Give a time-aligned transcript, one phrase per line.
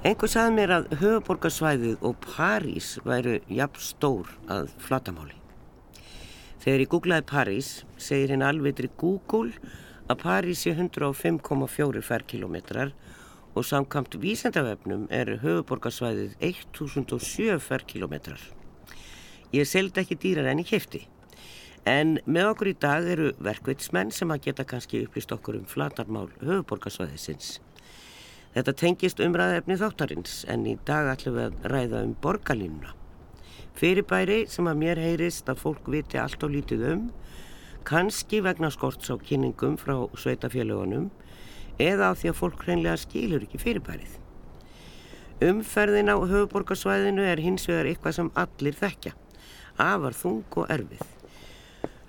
[0.00, 5.36] Einhver sagði mér að höfuborgarsvæðið og París væru jafn stór að flatamáli.
[6.62, 7.68] Þegar ég googlaði París
[8.00, 9.52] segir hinn alvitri Google
[10.08, 12.94] að París sé 105,4 ferkilometrar
[13.52, 18.40] og samkamt vísendavefnum er höfuborgarsvæðið 1007 ferkilometrar.
[19.52, 21.04] Ég seldi ekki dýrar enn í kæfti.
[21.84, 26.30] En með okkur í dag eru verkveitsmenn sem að geta kannski upplýst okkur um flatarmál
[26.40, 27.58] höfuborgarsvæðisins.
[28.50, 32.96] Þetta tengist umræðefni þáttarins en í dag ætlum við að ræða um borgarlínuna.
[33.78, 37.04] Fyrirbæri sem að mér heyrist að fólk viti allt og lítið um,
[37.86, 41.08] kannski vegna skorts á kynningum frá sveitafélagunum
[41.80, 44.18] eða á því að fólk hreinlega skilur ekki fyrirbærið.
[45.46, 49.14] Umferðin á höfuborgarsvæðinu er hins vegar eitthvað sem allir þekkja,
[49.78, 51.06] afar þung og erfið.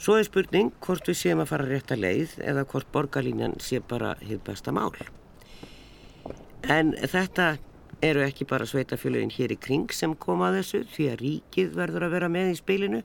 [0.01, 3.79] Svo er spurning hvort við séum að fara rétt að leið eða hvort borgarlínan sé
[3.79, 4.89] bara hitt besta mál.
[6.69, 7.55] En þetta
[8.05, 12.15] eru ekki bara sveitafélagin hér í kring sem koma þessu því að ríkið verður að
[12.15, 13.01] vera með í spilinu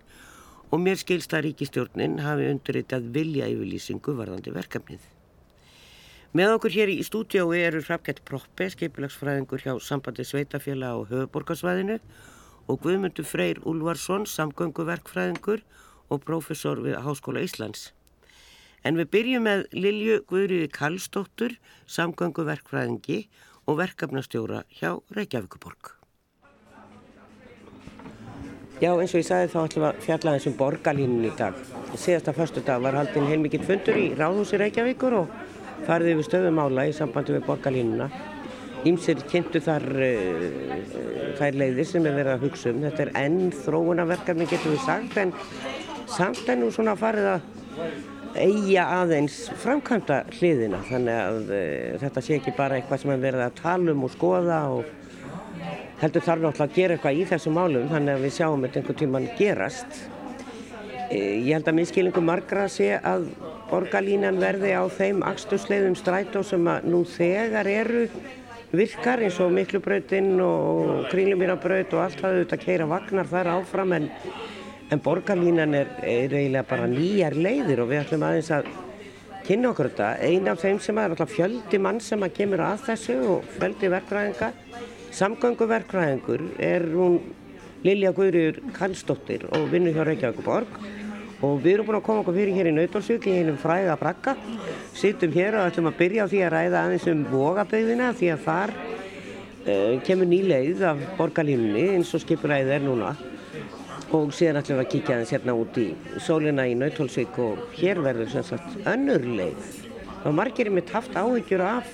[0.70, 5.00] og mér skilst að ríkistjórnin hafi undirritað vilja yfirlýsingu varðandi verkefnið.
[6.36, 12.00] Með okkur hér í stúdiói eru Hrafgett Proppe, skeipilagsfræðingur hjá sambandi sveitafélag á höfuborgarsvæðinu
[12.68, 15.62] og Guðmundur Freyr Ulvarsson, samgönguverkfræðingur
[16.12, 17.95] og profesor við Háskóla Íslands.
[18.86, 21.56] En við byrjum með Lilju Guðriði Kallstóttur,
[21.90, 23.24] samgönguverkfræðingi
[23.66, 25.96] og verkefnastjóra hjá Reykjavíkuborg.
[28.76, 31.58] Já, eins og ég sagði þá ætlum við að fjalla þessum borgarlínun í dag.
[31.96, 35.30] Síðasta förstu dag var haldinn heilmikið fundur í Ráðhúsi Reykjavíkur og
[35.88, 38.10] farið yfir stöðumála í sambandi við borgarlínuna.
[38.86, 40.50] Ímsir kynntu þar uh,
[41.40, 42.84] þær leiðir sem er verið að hugsa um.
[42.84, 45.32] Þetta er enn þróunarverkefni getur við sagt en
[46.12, 47.48] samt nú svona farið að
[48.42, 53.44] eiga aðeins framkvæmda hliðina þannig að uh, þetta sé ekki bara eitthvað sem er verið
[53.46, 54.92] að tala um og skoða og
[56.00, 59.00] heldur þarf náttúrulega að gera eitthvað í þessum málum þannig að við sjáum þetta einhvern
[59.02, 60.00] tíman gerast.
[61.06, 63.28] Uh, ég held að minnskilingum margra sé að
[63.70, 68.06] borgarlínan verði á þeim axtusleiðum strætó sem að nú þegar eru
[68.76, 73.94] virkar eins og miklubrautinn og kringlumýrabraut og allt hafðu þetta að keira vagnar þar áfram
[73.96, 74.08] en,
[74.90, 78.68] en borgarlínan er, er eiginlega bara nýjar leiðir og við ætlum aðeins að
[79.46, 80.10] kynna okkur þetta.
[80.26, 83.90] Einn af þeim sem er alltaf fjöldi mann sem að kemur að þessu og fjöldi
[83.92, 84.52] verkræðinga,
[85.16, 87.20] samgönguverkræðingur er hún
[87.86, 90.78] Lilja Guðrjur Kallstóttir og vinnur hjá Reykjavíkuborg
[91.44, 94.34] og við erum búin að koma okkur fyrir hér í Nautalsvík í einum fræða brakka
[94.96, 98.44] sittum hér og ætlum að byrja á því að ræða aðeins um vogabeyðina því að
[98.46, 103.12] þar uh, kemur ný leið af borgarlínunni eins og skipuræðið er núna
[104.14, 105.86] og síðan ætlum við að kíkja aðeins hérna út í
[106.22, 109.70] sólina í Nautalsvík og hér verður sem sagt önnur leið.
[110.26, 111.90] Og margir er mitt haft áhyggjur af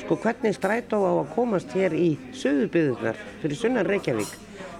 [0.00, 4.32] sko hvernig strætó á að komast hér í söðubyðunar fyrir sunnan Reykjavík.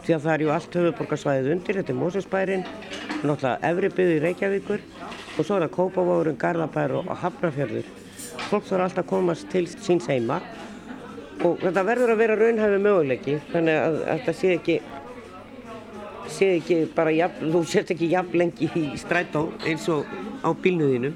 [0.06, 2.66] Því að það er ju allt höfuborgarsvæðið undir, þetta er Mósusbærin,
[3.22, 4.84] náttúrulega Efribyð í Reykjavíkur.
[5.36, 7.88] Og svo er það Kópavóðurinn, Garðabær og Hafnarfjörður.
[8.46, 10.38] Fólk þarf alltaf að komast til síns heima.
[11.44, 14.78] Og þetta verður að vera raunhæfi möguleiki þannig að þetta sé ekki,
[16.36, 20.04] sé ekki bara, jafn, þú sést ekki jafn lengi í strætó eins og
[20.44, 21.14] á bílnuðinu.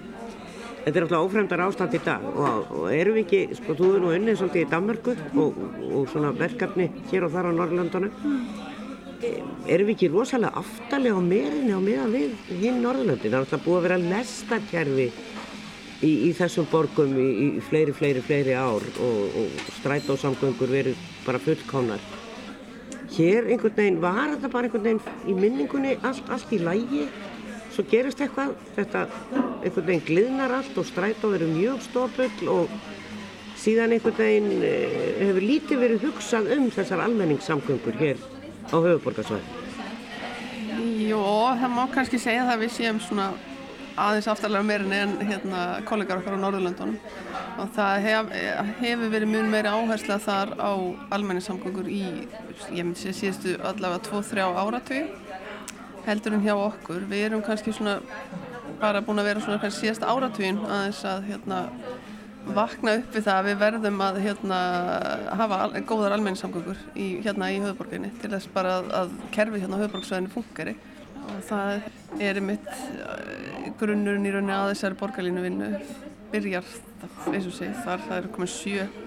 [0.80, 4.04] Þetta er alltaf ófremdar ástand í dag og, og erum við ekki, sko, þú er
[4.04, 5.58] nú unnið svolítið í Danmarku og,
[5.90, 8.14] og svona verkefni hér og þar á Norrlandunum
[9.20, 13.28] erum við ekki rosalega aftalega á meirinni á meðan við hinn Norðurlöndin.
[13.28, 15.08] Það er alltaf búið að vera lestarkerfi
[16.00, 21.42] í, í þessum borgum í, í fleiri, fleiri, fleiri ár og, og strætósamgöngur verið bara
[21.42, 22.19] fullkánar.
[23.10, 27.08] Hér einhvern veginn var þetta bara einhvern veginn í minningunni allt, allt í lægi.
[27.74, 29.04] Svo gerist eitthvað, þetta
[29.64, 32.74] einhvern veginn gliðnar allt og strætó verið mjög stofull og
[33.60, 34.64] síðan einhvern veginn
[35.20, 38.22] hefur lítið verið hugsað um þessar almenningssamgöngur hér
[38.70, 39.58] á höfuborgarsvæði?
[41.10, 41.22] Jó,
[41.58, 43.32] það má kannski segja það að við séum svona
[44.00, 46.98] aðeins aftalega meirin en hérna kollegar okkar á Norðurlandunum
[47.60, 48.30] og það hef,
[48.80, 50.72] hefur verið mjög meiri áhersla þar á
[51.16, 52.02] almenningssamgöngur í,
[52.72, 55.02] ég myndi sé síðustu allavega 2-3 áratví
[56.06, 57.04] heldur en hjá okkur.
[57.10, 57.98] Við erum kannski svona
[58.80, 61.64] bara búin að vera svona kannski síðast áratvín aðeins að hérna
[62.56, 64.60] vakna upp við það að við verðum að hérna,
[65.42, 69.82] hafa al góðar almenningssamgöngur hérna í höfuborginni til þess bara að, að kerfi hérna á
[69.82, 70.74] höfuborgsvæðinu funkari
[71.36, 72.70] og það er mitt
[73.80, 75.70] grunnurinn í rauninni að þessari borgarlínu vinnu
[76.30, 76.66] byrjar,
[77.30, 78.52] eins og segi, þar það er komið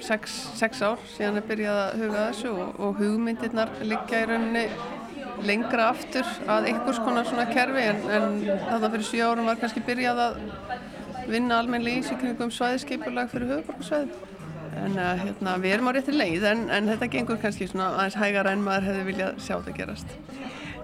[0.02, 4.66] 7-6 ár síðan er byrjað að huga þessu og, og hugmyndirnar liggja í rauninni
[5.44, 9.84] lengra aftur að einhvers konar svona kerfi en, en þarna fyrir 7 árum var kannski
[9.88, 10.38] byrjað að
[11.32, 14.32] vinna almenlega í sig kringum svæðiskeipulag fyrir höfuborgarsvæði
[14.74, 18.18] en uh, hérna, við erum á rétti leið en, en þetta gengur kannski svona aðeins
[18.20, 20.16] hægar en maður hefði viljað sjá þetta gerast.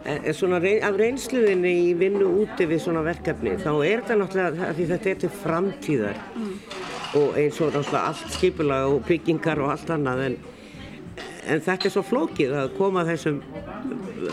[0.07, 4.69] En svona reyn, af reynsluðinni í vinnu úti við svona verkefni þá er þetta náttúrulega
[4.78, 6.54] því þetta er til framtíðar mm.
[7.19, 10.38] og eins og náttúrulega allt skipulag og byggingar og allt annað en,
[11.51, 13.42] en þetta er svo flókið að koma þessum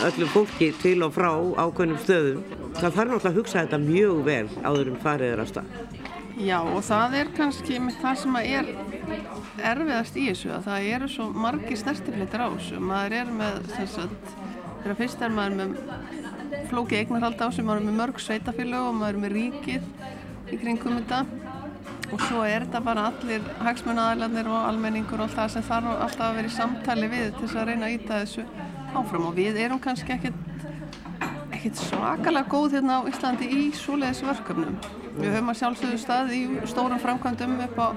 [0.06, 2.46] öllum fólki til og frá ákveðnum stöðum
[2.76, 5.76] það þarf náttúrulega að hugsa þetta mjög vel áður um farið er að stað.
[6.36, 8.66] Já og það er kannski það sem er
[9.64, 14.02] erfiðast í þessu að það eru svo margi snertifleitir á þessu maður er með þess
[14.02, 14.12] að
[14.86, 15.70] þegar fyrst er maður með
[16.70, 19.88] flóki eignarhald á sem maður er með mörg sveitafélag og maður er með ríkið
[20.54, 21.18] í kringum þetta.
[22.14, 26.36] Og svo er þetta bara allir hagsmunnaðalarnir og almenningur og það sem þarf alltaf að
[26.38, 28.44] vera í samtali við til þess að reyna að íta þessu
[28.94, 29.26] áfram.
[29.26, 30.56] Og við erum kannski ekkert
[31.56, 34.79] ekkert svakalega góð hérna á Íslandi í svoleiðis verkefnum.
[35.17, 37.88] Við höfum að sjálfsögðu stað í stórum framkvæmdum upp á,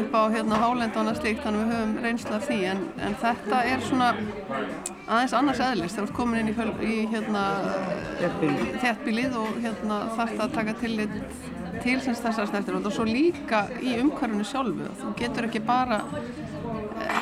[0.00, 3.86] upp á hérna hálendana slíkt þannig við höfum reynslu af því en, en þetta er
[3.86, 4.10] svona
[5.06, 7.46] aðeins annars eðlist þú ert komin inn í, í hérna
[8.84, 11.16] þéttbílið og hérna þarft að taka tillit
[11.82, 14.88] til sem þessar snertir og svo líka í umhverfunu sjálfu.
[15.00, 16.02] Þú getur ekki bara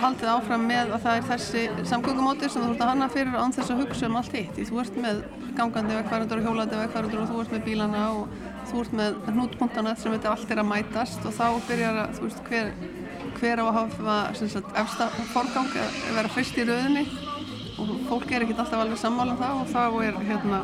[0.03, 3.55] haldið áfram með að það er þessi samgöngumóti sem þú ert að hanna fyrir án
[3.55, 4.53] þess að hugsa um allt hitt.
[4.57, 5.23] Því þú ert með
[5.59, 8.35] gangandi vegfærandur og hjólandi vegfærandur og þú ert með bílana og
[8.71, 12.27] þú ert með hnútpunktana sem þetta allt er að mætast og þá byrjar að, þú
[12.27, 12.73] veist, hver,
[13.39, 14.19] hver á að hafa
[14.83, 17.07] efsta forgang að vera fyrst í rauninni
[17.79, 20.63] og fólk er ekkert alltaf alveg sammála um það og þá er hérna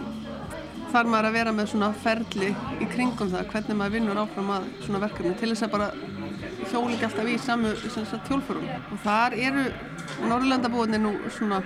[0.94, 4.68] þarf maður að vera með svona ferli í kringum það hvernig maður vinnur áfram að
[4.84, 5.88] svona verkefni til þess að bara
[6.70, 7.72] hjóli ekki alltaf í samu
[8.28, 9.64] tjólfurum og þar eru
[10.28, 11.60] Norrlandabúinni nú svona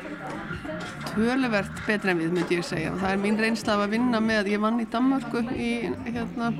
[1.10, 2.92] töluvert betra en við myndi ég segja.
[2.94, 5.70] Og það er mín reynsla að vinna með ég vann í Danmarku í
[6.06, 6.52] hérna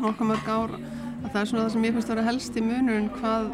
[0.00, 2.64] nokkuð mörg ár að það er svona það sem ég finnst að vera helst í
[2.64, 3.50] munurinn hvað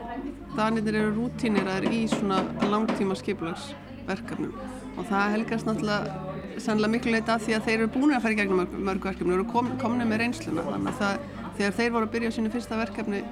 [0.57, 4.55] danir eru rútínir í svona langtíma skiplagsverkefnum
[4.97, 6.30] og það helgast náttúrulega
[6.65, 9.35] sannlega miklu leita að því að þeir eru búin að fara í gegnum mörg verkefni
[9.35, 12.81] og eru kom, komni með reynsluna þannig að þegar þeir voru að byrja sínu fyrsta
[12.81, 13.23] verkefni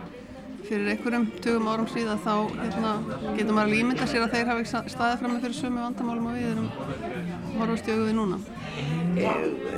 [0.69, 2.93] fyrir einhverjum tugum árum síðan þá hérna,
[3.39, 6.37] getur maður alveg ímynda sér að þeir hafa staðið fram með fyrir sömu vandamálum og
[6.37, 6.69] við erum
[7.63, 8.39] auðvið núna.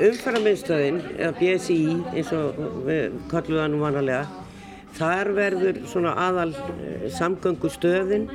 [0.08, 1.78] Umfæraminstöðin, eða BSI
[2.10, 4.44] eins og við kallum það nú vanalega,
[4.98, 8.26] þar verður svona aðal eh, samgöngu stöðin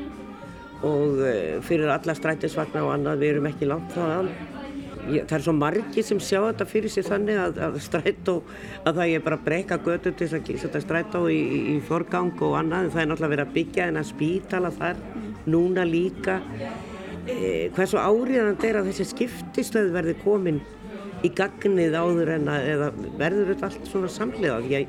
[0.85, 4.31] og eh, fyrir alla strætisvagnar og annað við erum ekki langt þaðan
[5.06, 8.36] það er svo margi sem sjá þetta fyrir sig þannig að, að strætó
[8.84, 11.78] að það er bara að breyka götu til þess að setja strætó í, í, í
[11.86, 12.92] forgang og annað.
[12.94, 15.02] Það er náttúrulega verið að byggja en að spítala þar
[15.50, 16.40] núna líka.
[17.25, 17.36] E,
[17.75, 20.62] hversu áriðan er að þessi skiptistöð verði komin
[21.25, 22.88] í gagnið áður en að
[23.18, 24.84] verður þetta allt svona samlega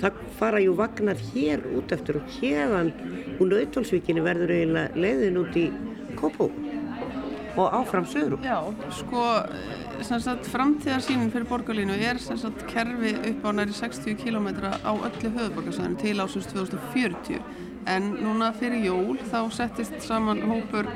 [0.00, 2.92] það fara jú vagnar hér út eftir og hérðan
[3.40, 5.66] úr auðválsvíkinni verður eiginlega leiðin út í
[6.18, 6.48] Kópó
[7.60, 8.58] og áfram söður Já,
[8.96, 9.24] sko
[10.50, 16.22] framtíðarsýnin fyrir borgarlínu er sagt, kerfi upp á næri 60 km á öllu höfuborgarsæðinu til
[16.24, 17.40] ásins 2040
[17.90, 20.88] en núna fyrir jól þá settist saman hópur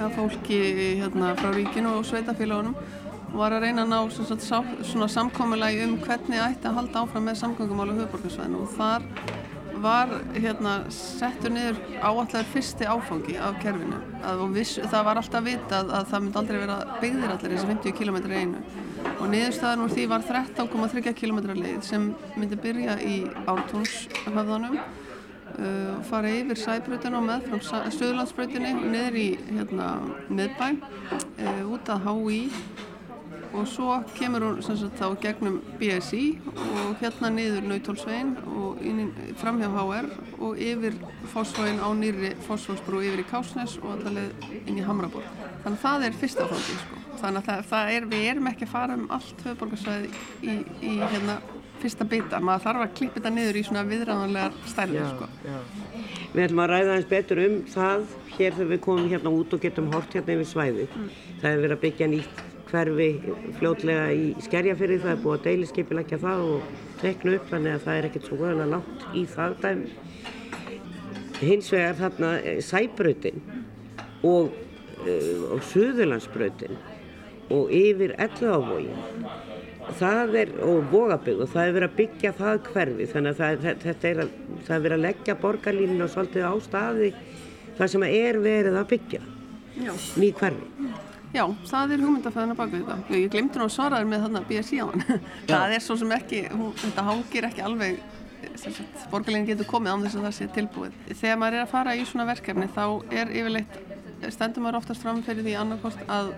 [0.00, 0.60] af fólki
[1.00, 2.76] hérna, frá ríkinu og sveitafélagunum
[3.32, 4.60] og var að reyna að ná sagt, sá,
[5.16, 9.08] samkommulagi um hvernig ætti að halda áfram með samgöngumála höfuborgarsæðinu og þar
[9.82, 13.98] var hérna, settur niður áallar fyrsti áfangi af kerfinu.
[14.54, 18.18] Viss, það var alltaf vitað að það myndi aldrei vera byggðir allir þessi 50 km
[18.30, 18.64] einu.
[19.12, 23.16] Og niðurstaðan úr því var 13,3 km leið sem myndi byrja í
[23.50, 29.92] ártónshöfðanum uh, fara yfir sæbrutinu og með frá Suðlandsbrutinu niður í hérna,
[30.30, 32.40] miðbæ uh, út að HÍ
[33.52, 38.82] og svo kemur hún sagt, þá gegnum BSI og hérna niður Nautólsvegin og
[39.40, 40.10] fram hjá HR
[40.42, 40.96] og yfir
[41.32, 45.28] fósfóin á nýri fósfósbrú yfir í Kásnes og allaveg inn í Hamraborg.
[45.64, 47.00] Þannig að það er fyrsta fólki sko.
[47.22, 50.08] Þannig að það, er, við erum ekki að fara um allt höfuborgarsvæði
[50.42, 51.36] í, í hérna,
[51.82, 52.40] fyrsta bita.
[52.42, 55.28] Maður þarf að klippa þetta niður í svona viðræðanlegar stærlega sko.
[56.32, 59.62] Við ætlum að ræða eins betur um það hér þegar við komum hérna út og
[59.62, 60.88] getum hort hérna yfir svæði.
[60.88, 61.12] Mm.
[61.42, 62.42] Það hefur verið að byggja nýtt
[62.72, 63.08] hverfi
[63.58, 67.98] fljótlega í skerjafyrði, það er búið að deiliskepilegja það og tekna upp þannig að það
[67.98, 69.84] er ekkert svo vöðan langt í það dæm.
[71.42, 73.42] Hins vegar þarna eh, sæbrautin
[74.22, 74.52] og,
[75.02, 76.76] uh, og Suðurlandsbrautin
[77.52, 79.00] og yfir Elluávógin
[79.98, 83.78] það er, og Vogabygg og það er verið að byggja það hverfi þannig að það,
[83.82, 84.34] þetta er að,
[84.66, 87.10] það er verið að leggja borgarlínuna svolítið á staði
[87.78, 89.22] þar sem er verið að byggja
[89.82, 89.92] Já.
[90.20, 90.92] ný hverfi.
[91.32, 92.96] Já, það er hugmyndafæðina baka þetta.
[93.16, 95.04] Ég glemdi nú að svara þér með þarna BSI á hann.
[95.48, 98.02] það er svo sem ekki, hún, þetta hangir ekki alveg
[99.08, 100.98] borgarlegin getur komið án þess að það sé tilbúið.
[101.08, 102.84] Þegar maður er að fara í svona verkefni þá
[103.14, 103.78] er yfirleitt,
[104.34, 106.34] stendur maður oftast fram fyrir því annarkost að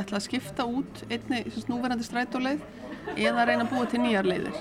[0.00, 2.64] ætla að skipta út einni núverandi strætóleið
[3.18, 4.56] eða reyna að búa til nýjar leiðir.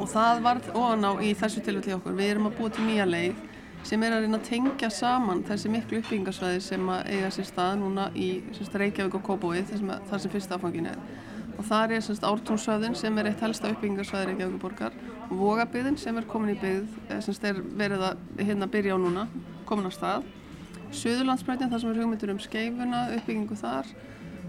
[0.00, 2.16] Og það var ofan á í þessu tilfelli okkur.
[2.16, 3.49] Við erum að búa til nýja leið
[3.86, 7.78] sem er að reyna að tengja saman þessi miklu uppbyggingarsvæði sem að eiga sér stað
[7.80, 11.00] núna í semst, Reykjavík og Kópói þar sem fyrsta áfangin er.
[11.56, 14.96] Og það er semst ártónsvæðin sem er eitt helsta uppbyggingarsvæði Reykjavík borgar
[15.30, 18.98] og Vogabyðin sem er komin í byggð, eh, semst er verið að hérna byrja á
[18.98, 19.26] núna,
[19.66, 20.28] komin á stað.
[20.90, 23.86] Suðurlandsbreytin þar sem er hugmyndur um skeifuna, uppbyggingu þar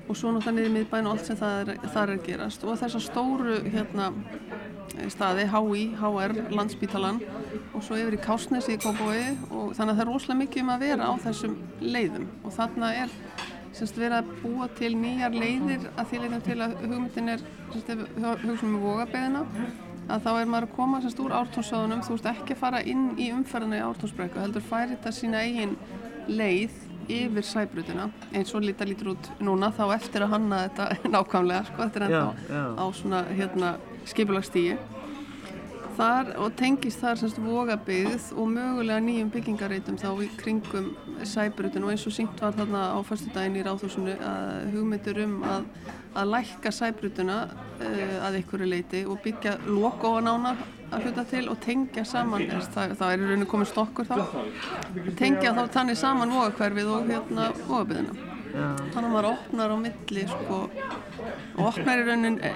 [0.07, 2.65] og svo náttúrulega niður miðbæn og allt sem það er, þar er gerast.
[2.65, 4.09] Og þessar stóru hérna,
[5.13, 7.21] staði, HÍ, HR, Landsbítalan
[7.71, 10.73] og svo yfir í Kásnesi í Kópói og þannig að það er rosalega mikið um
[10.73, 11.55] að vera á þessum
[11.85, 12.27] leiðum.
[12.43, 13.15] Og þarna er
[13.71, 18.75] semst verið að búa til nýjar leiðir að því leiðum til að hugmyndin er hugsunum
[18.75, 19.45] með vogabeðina
[20.11, 23.05] að þá er maður að koma semst úr ártónssáðunum þú ert ekki að fara inn
[23.21, 25.77] í umferðina í ártónsbrekku heldur færi þetta sína eigin
[26.27, 26.75] leið
[27.09, 31.85] yfir sæbrutina eins og lítið lítur út núna þá eftir að hanna þetta nákvæmlega sko,
[31.87, 33.75] þetta er ennþá á svona hérna
[34.09, 34.77] skipulagstígi
[35.97, 40.91] þar og tengist þar semst vogabyggð og mögulega nýjum byggingareitum þá í kringum
[41.27, 45.35] sæbrutin og eins og syngt var þarna á fyrstu daginn í ráðhúsinu að hugmyndur um
[45.45, 45.67] að,
[46.17, 50.55] að lækka sæbrutuna uh, að einhverju leiti og byggja lokofanána
[50.91, 54.17] að hluta til og tengja saman það, það er í rauninu komið stokkur þá.
[55.19, 58.27] Tengja þá tannig saman vogakverfið og hérna vogabyggðina.
[58.51, 60.59] Þannig að maður opnar á milli sko,
[61.55, 62.51] og opnar í raunin e,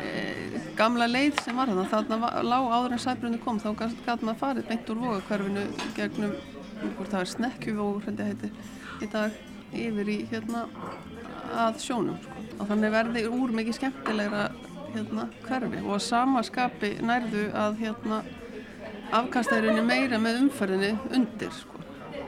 [0.76, 1.88] gamla leið sem var þarna.
[1.94, 5.66] Þarna lág áður en sæbrunni kom þá gæti maður farið beint úr vogakverfinu
[5.96, 6.36] gegnum,
[6.98, 8.52] hvort það er snekkjuvógur held ég heiti,
[9.00, 9.44] í dag
[9.76, 10.66] yfir í hérna
[11.56, 12.44] að sjónum sko.
[12.60, 14.46] og þannig verði úr mikið skemmtilegra
[14.96, 18.22] hérna hverfi og að samaskapi nærðu að hérna
[19.16, 21.84] afkastæðurinni meira með umferðinni undir sko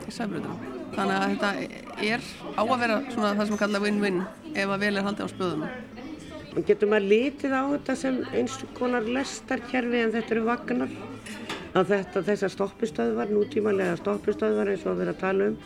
[0.06, 1.50] í sæbrunum þannig að þetta
[2.08, 2.26] er
[2.58, 4.20] á að vera svona það sem kalla win-win
[4.54, 5.96] ef að vel er haldið á spöðunum.
[6.66, 10.94] Getur maður litið á þetta sem eins konar lestarkerfi en þetta eru vagnar?
[11.76, 15.58] Að þetta, þessar stoppistöðvar, nútímanlega stoppistöðvar eins og að vera að tala um,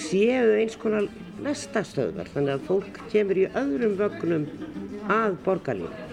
[0.00, 1.10] séu eins konar
[1.44, 4.48] lestastöðvar þannig að fólk kemur í öðrum vögnum
[5.10, 6.09] að borgarlínu.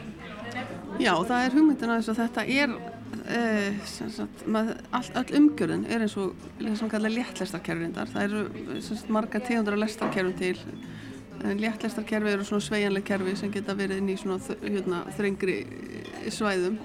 [0.98, 2.78] Já, það er hugmyndin að þetta er
[3.28, 3.76] Uh,
[4.96, 10.56] all, all umgjörðin er eins og léttlestarkerfindar það eru sagt, marga tegundar lestarkerfum til.
[11.60, 15.58] Léttlestarkerfi eru svona sveianleg kerfi sem geta verið inn í svona hérna, þrengri
[16.32, 16.80] svæðum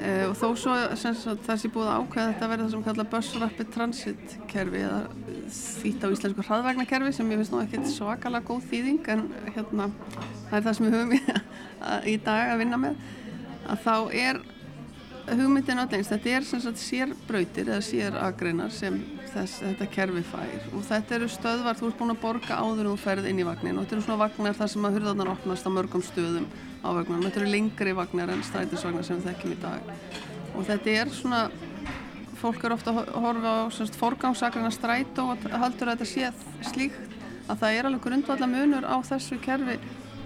[0.00, 4.36] og þó svo sé búið að ákveða þetta vera það sem kalla Bus Rapid Transit
[4.48, 5.00] kerfi eða
[5.52, 9.90] þýtt á íslensku hraðvagnakerfi sem ég finnst nú ekkert svakalega góð þýðing en hérna
[10.48, 11.12] það er það sem við höfum
[12.14, 13.04] í dag að vinna með
[13.70, 14.42] að þá er
[15.28, 18.98] hugmyndin allir, þetta er sem sagt sérbrautir eða séragreinar sem
[19.30, 20.66] þess, þetta kerfi fær.
[20.74, 23.78] Og þetta eru stöðvar, þú ert búin að borga áður og ferð inn í vagnin
[23.78, 26.48] og þetta eru svona vagnar þar sem að hurðarnar opnast á mörgum stöðum
[26.80, 29.94] á vagnarnum, þetta eru lengri vagnar en strætisvagnar sem við þekkjum í dag.
[30.56, 31.44] Og þetta er svona
[32.40, 37.16] fólk eru ofta að horfa á forgangsakrana stræt og haldur að þetta sé slíkt
[37.50, 39.76] að það er alveg grundvallar munur á þessu kerfi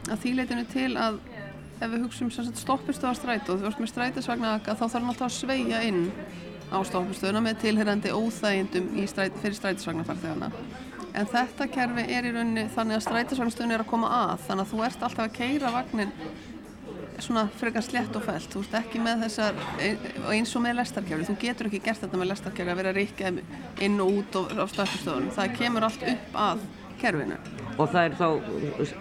[0.05, 1.19] að þýleitinu til að
[1.81, 5.37] ef við hugsim stoppistöða strætu og þú ert með strætisvagna þá þarf hann alltaf að
[5.39, 6.07] sveia inn
[6.71, 10.51] á stoppistöðuna með tilherrandi óþægindum stræt, fyrir strætisvagnafarþegana.
[11.15, 14.73] En þetta kerfi er í rauninni þannig að strætisvagnstöðun er að koma að þannig að
[14.73, 16.15] þú ert alltaf að keira vagnin
[17.23, 19.61] svona frekar slett og fælt þú ert ekki með þessar
[20.33, 23.31] eins og með lestarkerfi, þú getur ekki gert þetta með lestarkerfi að vera ríkja
[23.87, 26.67] inn og út á stoppistöðunum, það kemur allt upp að
[26.99, 27.39] kerfinu.
[27.79, 28.29] Og það er þá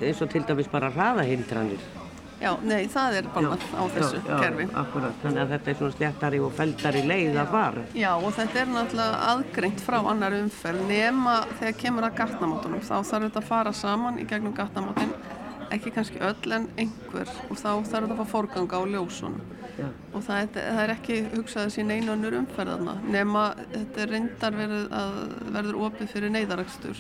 [0.05, 2.02] eins og til dæmis bara hraðahindranir
[2.43, 4.65] Já, nei, það er bannað á þessu já, kerfi.
[4.67, 7.83] Já, akkurat, þannig að þetta er svona stjættari og feldari leið að fara.
[7.95, 12.83] Já, og þetta er náttúrulega aðgreint frá annar umferð nema þegar kemur að gatnamátunum.
[12.83, 15.15] Þá þarf þetta að fara saman í gegnum gatnamátin,
[15.71, 19.39] ekki kannski öll en einhver og þá þarf þetta að fá forganga á ljósunum.
[19.73, 19.87] Já.
[20.13, 24.57] Og það er, það er ekki hugsaðið sín einu önnur umferðarna nema þetta er reyndar
[24.57, 25.15] verið að
[25.55, 26.99] verður opið fyrir neyðarakstur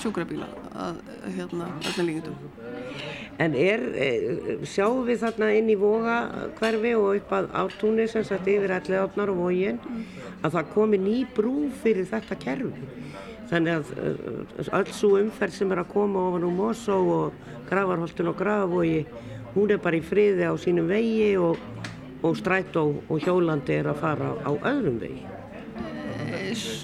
[0.00, 1.00] sjúkrabíla að
[1.36, 2.36] hérna öllum líkitum.
[3.42, 4.08] En er, e,
[4.68, 6.18] sjáum við þarna inn í voga
[6.58, 9.80] hverfi og upp að átúni sem sagt yfir allir átnar og vógin
[10.42, 12.88] að það komi ný brú fyrir þetta kerfi.
[13.50, 18.32] Þannig að e, öll svo umferð sem er að koma ofan úr Mosó og Gravarholtun
[18.32, 19.04] og Gravavogi,
[19.54, 21.58] hún er bara í friði á sínum vegi og,
[22.22, 25.24] og strætt og, og hjólandi er að fara á öðrum vegi.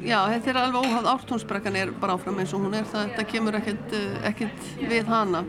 [0.04, 3.26] Já, þetta er alveg óhafð ártónsbrekkan er bara áfram eins og hún er það, þetta
[3.32, 5.44] kemur ekkert, eh, ekkert við hana.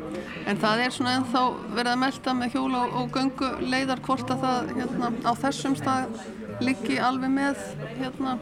[0.45, 1.43] En það er svona ennþá
[1.77, 5.77] verið að melda með hjóla og, og göngu leiðar hvort að það hérna, á þessum
[5.79, 6.21] stað
[6.61, 7.65] liggi alveg með
[7.97, 8.37] hérna,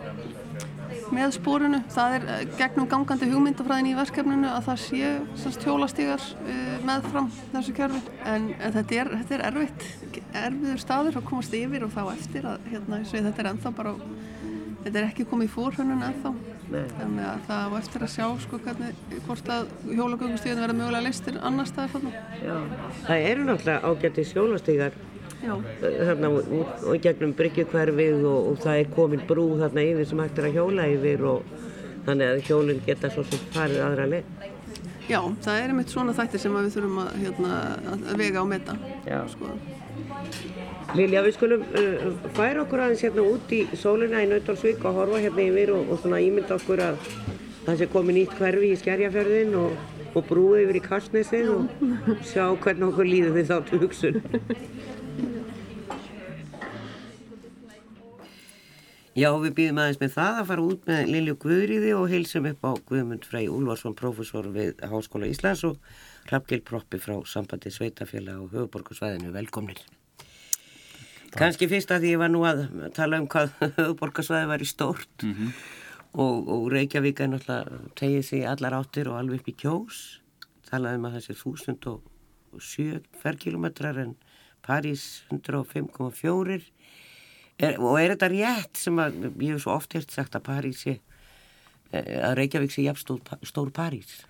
[1.13, 6.25] með spórinu það er eh, gegnum gangandi hugmyndafræðin í verkefninu að það sé semst, hjólastígar
[6.43, 9.87] uh, meðfram þessu kjörfi en, en þetta, er, þetta er erfitt
[10.43, 13.95] erfiður staður að komast yfir og þá eftir að hérna, þetta er ennþá bara
[14.83, 16.33] þetta er ekki komið í fórhörnun ennþá.
[16.69, 21.39] Þannig að það var eftir að sjá sko hvernig, hvort að hjólagöngustíðin verða mögulega listir
[21.41, 22.11] annar staði fann
[23.07, 24.99] Það eru náttúrulega ágætti hjólastígar
[25.39, 30.49] þarna og gegnum bryggjukverfið og, og það er komin brú þarna yfir sem hægt er
[30.49, 31.53] að hjóla yfir og
[32.05, 34.33] þannig að hjólinn geta svo sem farið aðra leið.
[35.09, 37.55] Já, það er einmitt svona þættir sem við þurfum að, hérna,
[37.95, 38.75] að vega og metta
[39.31, 39.55] sko.
[40.97, 45.19] Lilja, við skulum uh, færa okkur aðeins hérna út í sólina í Nautalsvík og horfa
[45.21, 47.03] hérna yfir og, og svona ímynda okkur að
[47.67, 49.75] það sé komið nýtt hverfi í Skerjafjörðin og,
[50.17, 54.17] og brúið yfir í Karsnesin og sjá hvernig okkur líður við þáttu hugsun.
[59.19, 62.65] Já, við býðum aðeins með það að fara út með Lilju Guðriði og heilsum upp
[62.65, 65.77] á Guðmund Frey Úlvarsson, profesor við Háskóla Íslands og
[66.31, 69.33] Rappgil Proppi frá Sambandi Sveitafélag og Höfuborgarsvæðinu.
[69.35, 69.81] Velkomnir.
[71.35, 72.63] Kanski fyrst að því ég var nú að
[72.95, 75.51] tala um hvað höfuborgarsvæði var í stórt mm -hmm.
[76.13, 80.21] og, og Reykjavík er náttúrulega tegið sig allar áttir og alveg upp í kjós.
[80.69, 84.15] Talaði um að þessi 1007 ferkilometrar en
[84.65, 86.61] París 105,4
[87.77, 90.99] og er þetta rétt sem að ég hef svo oft hirt sagt að París sé
[91.91, 94.28] að Reykjavík sé jafn stór, stór París.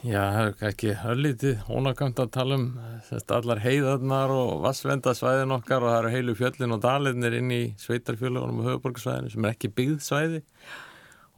[0.00, 2.62] Já, það er ekki höllítið ónakamt að tala um
[3.04, 7.58] þetta, allar heiðarnar og vassvendasvæðin okkar og það eru heilu fjöllin og dalinnir inn í
[7.82, 10.40] sveitarfjölugunum og höfuborgarsvæðinu sem er ekki byggðsvæði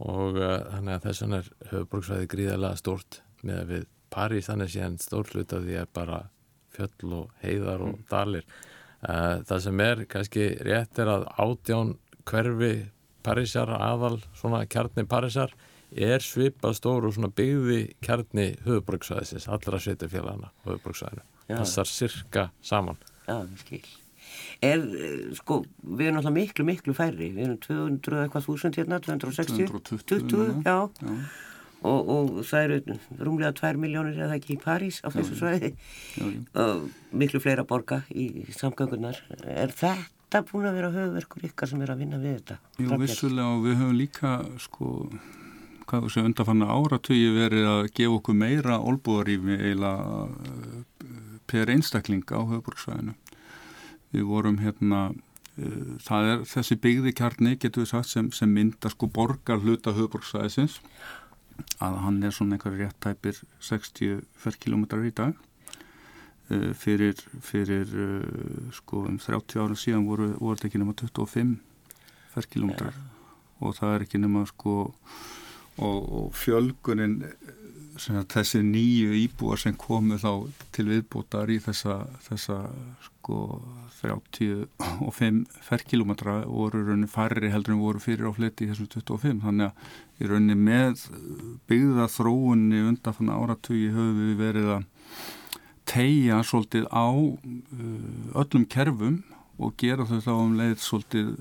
[0.07, 4.73] og uh, þannig að þess vegna er höfuborgarsvæði gríðarlega stort með að við París þannig
[4.77, 6.23] séðan stór hlut að því er bara
[6.77, 8.07] fjöll og heiðar og mm.
[8.15, 8.47] dalir.
[9.03, 11.97] Uh, það sem er kannski rétt er að átján
[12.31, 12.73] hverfi
[13.27, 15.51] Parísar aðal svona kjarni Parísar
[15.97, 23.01] er svipað stóru og svona byggði kjarni höfubröksvæðisins, allra sveitarfélagana höfubröksvæðinu, passar sirka saman.
[23.27, 23.85] Já, skil.
[24.63, 29.01] Er, eh, sko, við erum alltaf miklu, miklu færri, við erum 200 eitthvað þúsund hérna,
[29.03, 29.67] 260?
[29.73, 30.77] 220, 20, já.
[31.03, 31.17] já.
[31.83, 35.73] Og, og það eru rúmlega 2 miljónir eða ekki í París á þessu svæði
[36.55, 39.19] og miklu fleira borga í samgöngunar.
[39.43, 42.59] Er þetta búin að vera höfverkur ykkar sem er að vinna við þetta?
[42.79, 44.93] Jú, vissulega og við höfum líka, sko,
[45.93, 49.91] hvað sem undanfanna áratögi verið að gefa okkur meira olbúðarífi eila
[50.25, 50.79] eh,
[51.51, 53.13] per einstakling á höfuborgsvæðinu.
[54.13, 59.09] Við vorum hérna, uh, það er þessi byggðikjarni, getur við sagt, sem, sem mynda sko
[59.09, 60.79] borgar hluta höfuborgsvæðisins,
[61.85, 65.37] að hann er svona einhverja réttæpir 60 ferrkilometrar í dag.
[66.53, 67.93] Uh, fyrir fyrir
[68.77, 71.57] sko um 30 ára síðan voru, voru þetta ekki nema 25
[72.33, 73.01] ferrkilometrar
[73.63, 74.77] og það er ekki nema sko
[75.79, 77.21] og, og fjölgunin
[77.93, 82.59] þessi nýju íbúar sem komu þá til viðbútar í þessa, þessa
[83.05, 83.61] sko
[84.01, 89.69] 35 ferrkilometra voru raunin færri heldur en voru fyrir á fletti í þessum 25 þannig
[89.69, 91.05] að í raunin með
[91.71, 94.89] byggða þróunni undan fann áratugi höfum við verið að
[95.93, 99.21] tegja svolítið á uh, öllum kerfum
[99.63, 101.33] og gera þau þá um leið svolítið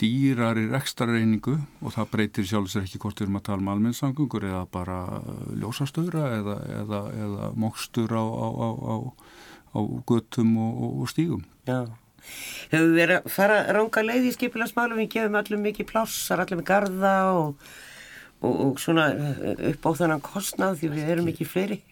[0.00, 1.54] dýrar í rekstrareiningu
[1.84, 5.44] og það breytir sjálfsvegar ekki hvort við erum að tala um almennssangungur eða bara uh,
[5.60, 8.94] ljósastöðra eða, eða, eða mókstur á, á, á,
[9.74, 9.78] á
[10.10, 11.44] göttum og, og stígum.
[11.68, 11.86] Já,
[12.72, 16.60] hefur við verið að fara ránga leið í skipilagsmálum, við gefum allir mikið plássar, allir
[16.60, 17.66] með garda og,
[18.42, 21.82] og, og svona uh, upp á þannan kostnað því við erum ekki fleiri.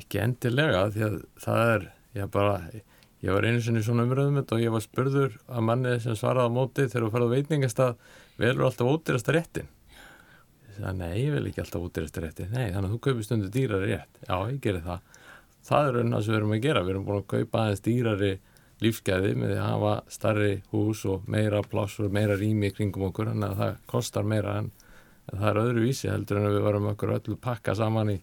[0.00, 2.60] Ekki endilega því að það er, já bara
[3.20, 6.56] Ég var einu sinni svona umröðum og ég var spurður að manni sem svaraði á
[6.56, 7.98] móti þegar þú farið á veitningast að
[8.40, 9.66] velur alltaf ódýrasta réttin.
[10.70, 12.48] Ég sagði, nei, ég vil ekki alltaf ódýrasta réttin.
[12.54, 14.22] Nei, þannig að þú kaupir stundu dýrari rétt.
[14.24, 15.18] Já, ég gerir það.
[15.68, 16.84] Það er raun að sem við erum að gera.
[16.86, 18.32] Við erum búin að kaupa aðeins dýrari
[18.80, 23.34] lífsgæði með því að hafa starri hús og meira pláss og meira rými kringum okkur.
[23.34, 24.72] Þannig að það kostar meira en,
[25.28, 28.18] en það er öðru vísi heldur en við varum okkur öllu pakka saman í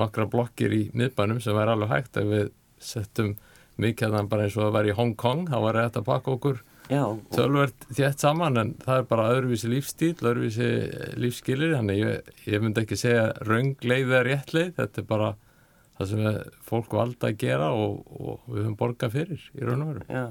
[0.00, 3.34] nokkra blokkir í miðbænum sem væri alveg hægt ef við settum
[3.80, 6.36] mikið þannig bara eins og að vera í Hong Kong þá var þetta að pakka
[6.36, 6.62] okkur
[7.34, 10.70] tölvert þétt saman en það er bara öðruvísi lífstíl, öðruvísi
[11.22, 15.30] lífsskilir þannig ég, ég myndi ekki segja raungleið eða réttleið, þetta er bara
[16.00, 16.26] það sem
[16.64, 20.04] fólk valda að gera og, og við höfum borgað fyrir í raun og veru.
[20.08, 20.22] Já,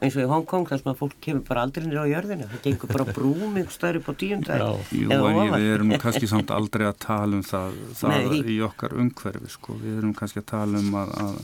[0.00, 2.62] eins og í Hongkong þar sem að fólk kemur bara aldrei nýra á jörðina, það
[2.66, 4.64] gengur bara brúm ykkur staður upp á tíundar.
[4.96, 9.52] Jú, en við erum kannski samt aldrei að tala um það, það í okkar umhverfi,
[9.52, 9.76] sko.
[9.82, 11.42] Við erum kannski að tala um að, að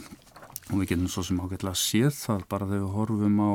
[0.68, 3.52] og við getum svo sem ágætilega séð það bara þegar við horfum á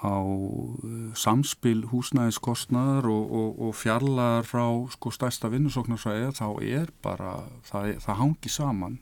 [0.00, 7.40] á uh, samspil húsnæðiskostnaðar og, og, og fjallar frá sko stærsta vinnusóknarsvæði þá er bara,
[7.66, 8.98] það, það hangi saman.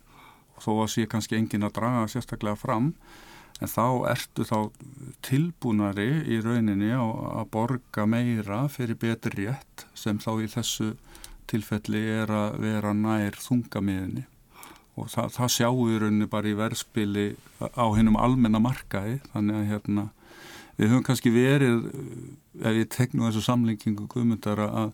[0.56, 2.92] Og þó að sé kannski engin að draga sérstaklega fram
[3.58, 4.58] en þá ertu þá
[5.26, 10.92] tilbúnari í rauninni að borga meira fyrir betri rétt sem þá í þessu
[11.50, 14.26] tilfelli er að vera nær þungamiðinni
[14.98, 17.26] og það, það sjáum við rauninni bara í verðspili
[17.62, 19.18] á hennum almenna markaði.
[19.32, 20.04] Þannig að hérna
[20.78, 21.88] við höfum kannski verið
[22.58, 24.92] ef ég teknu þessu samlengingu guðmyndar að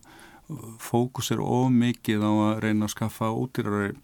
[0.81, 3.95] fókus er of mikið á að reyna að skaffa ódýrari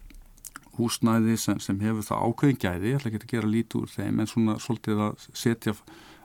[0.78, 4.30] húsnæði sem, sem hefur það ákveðingæði, ég ætla ekki að gera lítið úr þeim en
[4.30, 5.74] svona svolítið að setja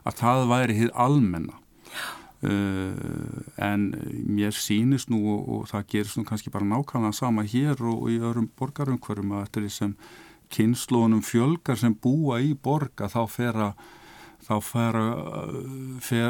[0.08, 1.58] að það væri hitt almenna
[2.46, 3.90] uh, en
[4.28, 8.10] mér sínist nú og, og það gerist nú kannski bara nákvæmlega sama hér og, og
[8.14, 9.94] í öðrum borgarumhverjum að þetta er sem
[10.54, 13.88] kynnslónum fjölgar sem búa í borga þá fer að
[14.48, 15.04] þá fara,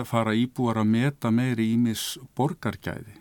[0.08, 3.14] fara íbúar að meta meiri ímis borgargæði.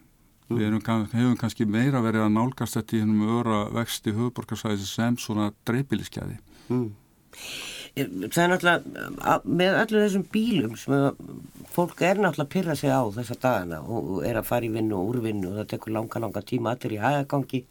[0.48, 0.56] Mm.
[0.56, 5.18] Við erum, hefum kannski meira verið að nálgast þetta í hennum öra vexti höfuborgarsæði sem
[5.20, 6.40] svona dreifbíliskeiði.
[6.72, 6.88] Mm.
[7.98, 11.30] Það er náttúrulega, með allir þessum bílum sem
[11.74, 14.98] fólk er náttúrulega að pyrra sig á þessa dagana og er að fara í vinnu
[15.00, 17.64] og úrvinnu og það tekur langa, langa tíma allir í hægagangi,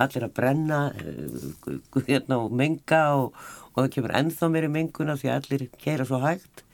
[0.00, 3.36] allir að brenna eh, hérna og menga og,
[3.74, 6.66] og það kemur ennþá meiri menguna því að allir kera svo hægt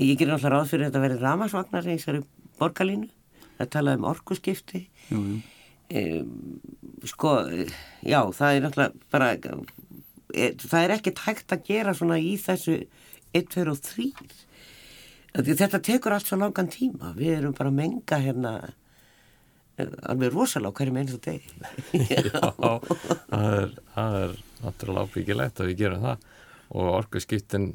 [0.00, 2.20] Ég ger náttúrulega ráð fyrir að þetta verði ramasvagnar í þessari
[2.60, 3.08] borgarlínu.
[3.58, 4.80] Það talaði um orkuskipti.
[5.10, 5.40] Jú, jú.
[5.92, 6.04] E,
[7.10, 7.34] sko,
[8.00, 9.28] já, það er náttúrulega bara,
[10.32, 12.78] það er ekkert hægt að gera svona í þessu
[13.32, 14.08] 1, 2 og 3.
[15.32, 17.14] Þetta tekur allt svo langan tíma.
[17.16, 18.54] Við erum bara að menga hérna
[19.80, 21.46] alveg rosalega hverjum eins og deg.
[22.12, 22.42] já,
[23.30, 26.28] það er, það er náttúrulega ábyggilegt að við gerum það
[26.72, 27.72] og orkuskiptin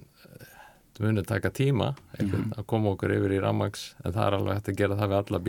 [0.99, 2.57] muni taka tíma mm -hmm.
[2.57, 5.17] að koma okkur yfir í Ramags en það er alveg hægt að gera það við
[5.17, 5.39] alla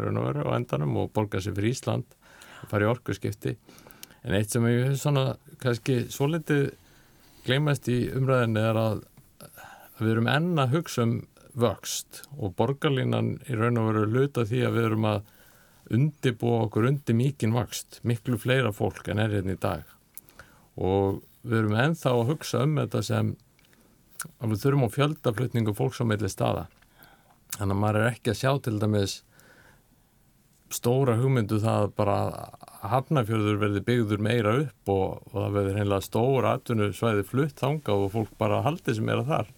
[0.00, 2.04] raun og endanum og borga sér fyrir Ísland
[2.62, 3.56] og fara í orkuskipti
[4.28, 5.24] en eitt sem ég hef svona
[5.62, 6.68] kannski svo litið
[7.46, 9.02] gleymast í umræðinni er að
[9.98, 11.14] við erum enna að hugsa um
[11.58, 15.34] vöxt og borgarlínan í raun og veru luta því að við erum að
[15.96, 19.86] undibúa okkur undir mikinn vöxt miklu fleira fólk en er hérna í dag.
[20.76, 23.32] Og við erum ennþá að hugsa um þetta sem
[24.38, 26.66] að við þurfum á fjöldaflutningu fólks á meðli staða.
[27.56, 29.16] Þannig að maður er ekki að sjá til dæmis
[30.74, 36.06] stóra hugmyndu það bara að hafnafjörður verði byggður meira upp og, og það verður heimlega
[36.06, 39.50] stóra atvinnu svæði flutt þanga og fólk bara haldi sem er að þar.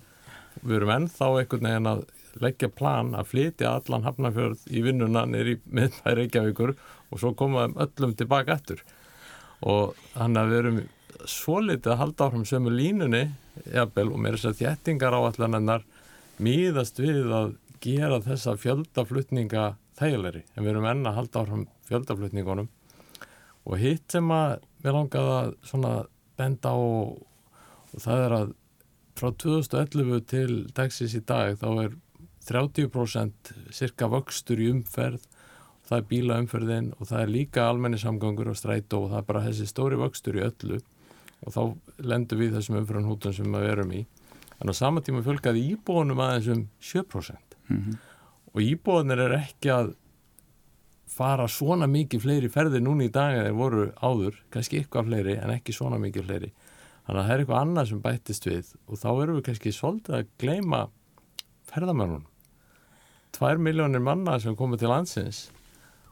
[0.61, 2.07] Við erum ennþá einhvern veginn að
[2.40, 6.75] leggja plan að flytja allan hafnafjörð í vinnuna nýri miðbæri Reykjavíkur
[7.11, 8.85] og svo komaðum öllum tilbaka eftir
[9.66, 10.81] og þannig að við erum
[11.29, 13.25] svo litið að halda áfram sömu línunni
[13.66, 15.85] jafnvel, og mér er þess að þjættingar áallanennar
[16.40, 19.66] mýðast við að gera þessa fjöldaflutninga
[20.01, 22.71] þægilegri, en við erum enna að halda áfram fjöldaflutningunum.
[23.69, 25.93] Og hitt sem að við langaði að svona
[26.41, 27.19] benda og,
[27.93, 28.55] og það er að
[29.21, 31.99] frá 2011 til dagsins í dag þá er
[32.49, 35.27] 30% cirka vöxtur í umferð.
[35.91, 39.67] Það er bílaumferðin og það er líka almennisamgangur og strætó og það er bara þessi
[39.69, 40.81] stóri vöxtur í öllu.
[41.45, 41.63] Og þá
[42.13, 44.05] lendur við þessum umframhútum sem við erum í.
[44.61, 47.99] En á sama tíma fjölgaði íbúinum aðeins um 7% mm -hmm.
[48.55, 49.93] Og íbúinir er ekki að
[51.11, 55.37] fara svona mikið fleiri ferðir núni í dag en þeir voru áður, kannski eitthvað fleiri
[55.41, 56.53] en ekki svona mikið fleiri.
[57.07, 60.19] Þannig að það er eitthvað annað sem bættist við og þá erum við kannski svolítið
[60.21, 60.85] að gleima
[61.71, 62.29] ferðamennun
[63.35, 65.45] tvær miljónir manna sem komið til landsins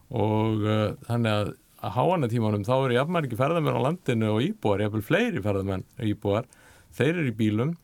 [0.08, 4.82] og uh, þannig að að háanatímanum þá eru jafnmæri ekki ferðamenn á landinu og íbúar,
[4.82, 6.48] jafnvel fleiri ferðamenn og íbúar,
[6.96, 7.76] þeir eru í bílum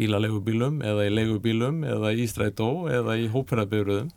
[0.00, 4.10] bílalegubílum eða í legubílum eða í strætó eða í hóperaðbyrjuðum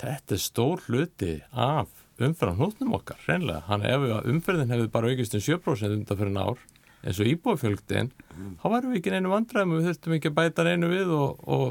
[0.00, 5.36] þetta er stór hluti af umferðan hlutnum okkar, reynlega hann ef umferðin hefði bara aukist
[5.36, 6.64] um 7% undan fyrir nár,
[7.00, 8.56] eins og íbúafjölgdin mm.
[8.60, 11.64] þá væru við ekki neinu vandræðum við þurftum ekki að bæta neinu við og, og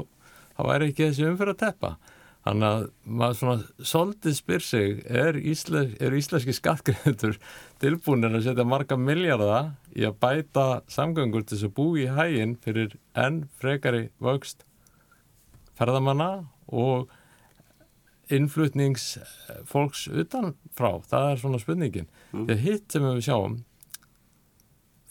[0.56, 1.92] það væri ekki þessi umferð að teppa
[2.40, 7.36] Þannig að maður svona svolítið spyr sig, er, ísles, er íslenski skattgreðendur
[7.82, 12.56] tilbúinir að setja marga miljardar í að bæta samgöngur til þess að bú í hæginn
[12.64, 14.64] fyrir enn frekari vöxt
[15.76, 16.30] ferðamanna
[16.72, 17.12] og
[18.32, 22.10] innflutningsfólks utanfrá, það er svona spurningin.
[22.30, 22.44] Mm.
[22.46, 23.56] Þegar hitt sem við sjáum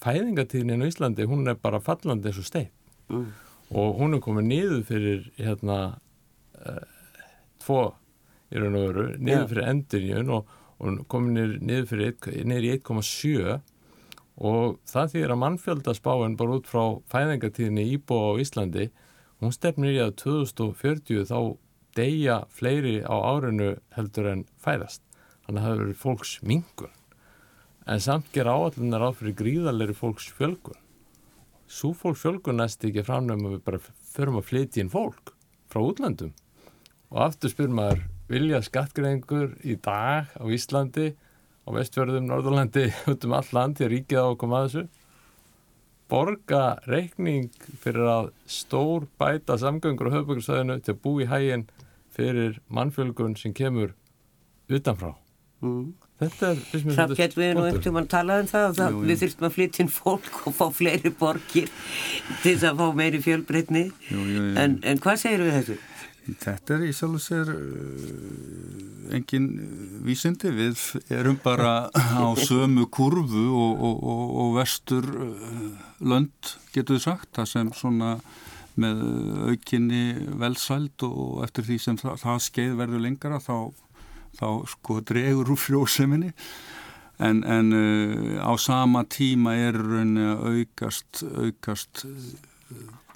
[0.01, 2.69] fæðingatíðin í Íslandi, hún er bara fallandi eins og stein
[3.11, 3.25] mm.
[3.75, 5.81] og hún er komið niður fyrir hérna
[7.63, 7.83] tvo
[8.49, 9.49] í raun og veru, niður ja.
[9.51, 12.15] fyrir endurjun og, og komið niður, fyrir,
[12.49, 13.59] niður í 1,7
[14.39, 18.87] og það þýðir að mannfjöldaspáinn bara út frá fæðingatíðinni Íbó á Íslandi,
[19.43, 21.39] hún stefnir í að 2040 þá
[21.97, 25.03] deyja fleiri á árinu heldur en fæðast.
[25.45, 26.93] Þannig að það hefur fólks mingun.
[27.89, 30.77] En samt ger áallunar á fyrir gríðalegri fólks fjölgun.
[31.67, 33.81] Svo fólks fjölgun næst ekki framnum að við bara
[34.13, 35.33] förum að flytja inn fólk
[35.69, 36.35] frá útlandum.
[37.09, 41.11] Og aftur spyr maður vilja skattgreðingur í dag á Íslandi
[41.65, 44.87] á vestfjörðum, Norðurlandi, út um all land til ríkið á að koma að þessu
[46.09, 51.67] borga reikning fyrir að stór bæta samgöngur á höfbökkurstöðinu til að bú í hæginn
[52.15, 53.93] fyrir mannfjölgun sem kemur
[54.69, 55.13] utanfrá
[55.61, 55.91] mm.
[56.23, 56.63] þetta er
[56.97, 59.09] Það getur við nú eftir að tala um það og það, jú, jú.
[59.11, 61.69] við þurftum að flytja inn fólk og fá fleiri borgir
[62.41, 65.79] til þess að fá meiri fjölbreytni en, en hvað segir við þessu?
[66.37, 69.47] Þetta er í sjálf og sér uh, engin
[70.05, 70.81] vísindi, við
[71.13, 75.65] erum bara á sömu kurvu og, og, og, og vestur uh,
[75.99, 78.13] lönd getur sagt, það sem svona
[78.79, 79.01] með
[79.51, 80.03] aukinni
[80.39, 83.55] velsælt og eftir því sem það, það skeið verður lengara þá,
[84.39, 86.33] þá sko dregur úr frjóseminni.
[87.19, 92.05] En, en uh, á sama tíma er rauninni að aukast, aukast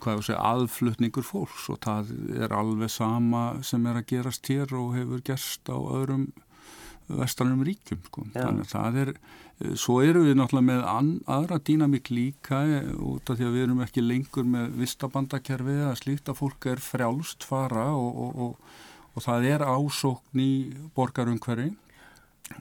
[0.04, 5.24] segja, aðflutningur fólks og það er alveg sama sem er að gerast hér og hefur
[5.26, 6.28] gerst á öðrum
[7.08, 8.26] vestanum ríkjum sko.
[8.34, 9.13] þannig að það er
[9.80, 12.63] svo eru við náttúrulega með an, aðra dýnamík líka
[12.98, 16.84] út af því að við erum ekki lengur með vistabandakerfi eða slíkt að fólk er
[16.84, 18.76] frjálst fara og, og, og,
[19.13, 20.52] og það er ásókn í
[20.96, 21.72] borgarumhverfi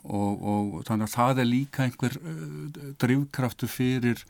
[0.02, 4.22] og þannig að það er líka einhver uh, drivkraftu fyrir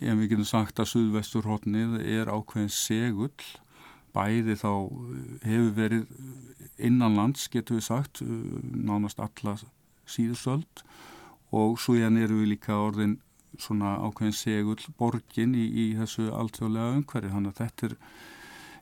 [0.00, 3.32] en við getum sagt að Suðvesturhóttnið er ákveðin segull
[4.14, 6.06] bæði þá eh, hefur verið
[6.78, 8.32] innanlands getur við sagt eh,
[8.72, 9.56] nánast alla
[10.08, 10.84] síðustöld
[11.54, 13.18] og svo hérna eru við líka orðin
[13.58, 17.96] svona ákveðin segull borgin í, í þessu alltjóðlega umhverju þannig að þetta er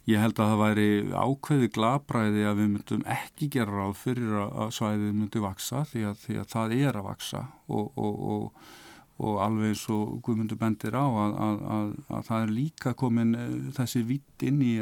[0.06, 4.74] ég held að það væri ákveði glabræði að við myndum ekki gera ráð fyrir að
[4.76, 8.74] svæðið myndi vaksa því að, því að það er að vaksa og, og, og
[9.16, 13.54] og alveg og Guðmundur bendir á að, að, að, að það er líka komin eh,
[13.78, 14.74] þessi vitt inn í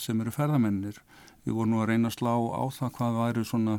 [0.00, 0.98] sem eru ferðamennir.
[1.44, 3.76] Við vorum nú að reyna að slá á það hvað væri svona,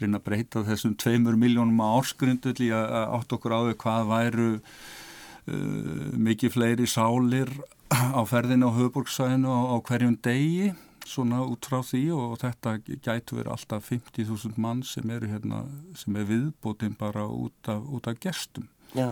[0.00, 4.10] reyna að breyta þessum tveimur miljónum á ársgrundull í að átt okkur á þau hvað
[4.12, 7.50] væru uh, mikið fleiri sálir
[7.90, 10.70] á ferðinu á höfuborgsæðinu á, á hverjum degi
[11.06, 15.62] svona út frá því og þetta gætu verið alltaf 50.000 mann sem eru hérna,
[15.94, 19.08] sem er viðbótinn bara út af, út af gestum Já.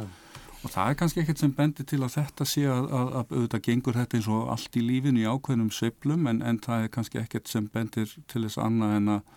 [0.65, 3.65] Og það er kannski ekkert sem bendir til að þetta sé að, að, að auðvitað
[3.67, 7.21] gengur þetta eins og allt í lífinu í ákveðnum söplum en, en það er kannski
[7.21, 9.35] ekkert sem bendir til þess annað en að,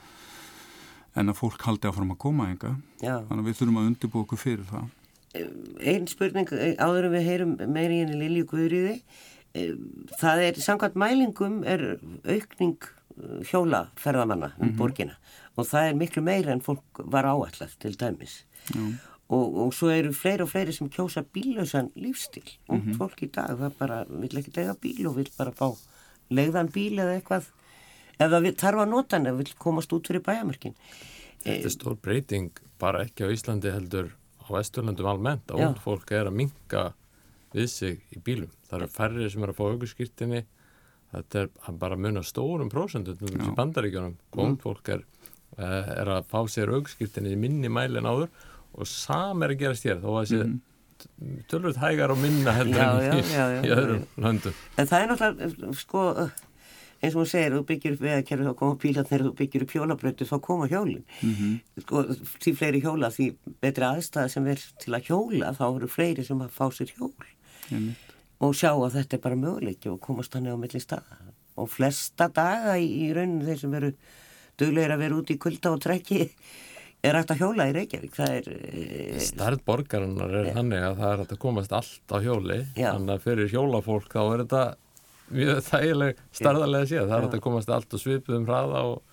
[1.20, 2.78] en að fólk haldi áfram að koma enga.
[3.02, 3.18] Já.
[3.28, 4.94] Þannig að við þurfum að undirbú okkur fyrir það.
[5.92, 8.96] Einn spurning áður en við heyrum meiri en Lilju Guðriði.
[10.22, 11.86] Það er, samkvæmt mælingum er
[12.24, 12.88] aukning
[13.50, 14.78] hjólaferðamanna um mm -hmm.
[14.78, 15.16] borgina
[15.58, 18.46] og það er miklu meira en fólk var áallat til dæmis.
[18.72, 18.94] Já
[19.28, 22.98] og, og svo eru fleiri og fleiri sem kjósa bílausan lífstil og mm -hmm.
[22.98, 25.78] fólk í dag það bara vil ekki lega bíl og vil bara fá
[26.30, 27.46] legðan bíl eða eitthvað.
[28.20, 30.74] Ef það þarf að nota hann eða vil komast út fyrir bæamörkin
[31.44, 34.12] Þetta er eh, stór breyting bara ekki á Íslandi heldur
[34.42, 36.94] á Vesturlandum almennt að old fólk er að minka
[37.54, 38.52] við sig í bílum.
[38.68, 40.46] Það eru færri sem er að fá augurskýrtinni
[41.14, 44.62] þetta er bara að stórum prósendur til bandaríkjónum old mm.
[44.64, 45.04] fólk er,
[45.58, 48.30] eh, er að fá sér augurskýrtinni í minni mæli en áður
[48.78, 50.58] og sam er að gerast hér þó að þessi mm
[51.50, 54.56] tölvöld hægar og minna heldur já, já, já, í öðrum löndum.
[54.78, 56.04] En það er náttúrulega sko
[56.98, 60.28] eins og hún segir, þú byggir upp veðakerfi þá koma bílarnir, þú byggir upp hjólabrötu
[60.28, 61.04] þá koma hjólin.
[61.22, 61.82] Mm -hmm.
[61.84, 62.04] sko,
[62.44, 63.28] því fleiri hjóla, því
[63.62, 67.14] betri aðstæða sem er til að hjóla, þá eru fleiri sem að fá sér hjól.
[67.70, 67.94] Mm -hmm.
[68.40, 71.18] og sjá að þetta er bara möguleiki og komast hann á milli staða.
[71.58, 73.94] Og flesta daga í, í rauninu þeir sem veru
[74.58, 76.32] döglegir að vera út í kulda og trekki
[77.10, 78.20] er hægt að hjóla í Reykjavík?
[78.28, 79.22] Er, e...
[79.24, 82.90] Starð borgarinnar er þannig að það er hægt að komast allt á hjóli Já.
[82.92, 84.64] þannig að fyrir hjólafólk þá er þetta
[85.38, 87.06] mjög þægileg starðarlega séð.
[87.08, 89.07] Það er hægt að komast allt og svipið um hraða og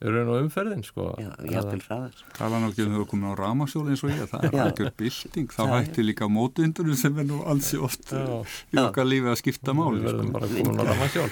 [0.00, 1.06] raun og umferðin sko.
[1.16, 5.54] Tala náttúrulega um að þú komið á ramasjóli eins og ég það er ekki bilding,
[5.54, 10.02] þá hætti líka mótundunum sem er nú alls oft í okkar lífi að skipta máli
[10.02, 10.34] Við verðum sko.
[10.36, 11.30] bara komin á ramasjól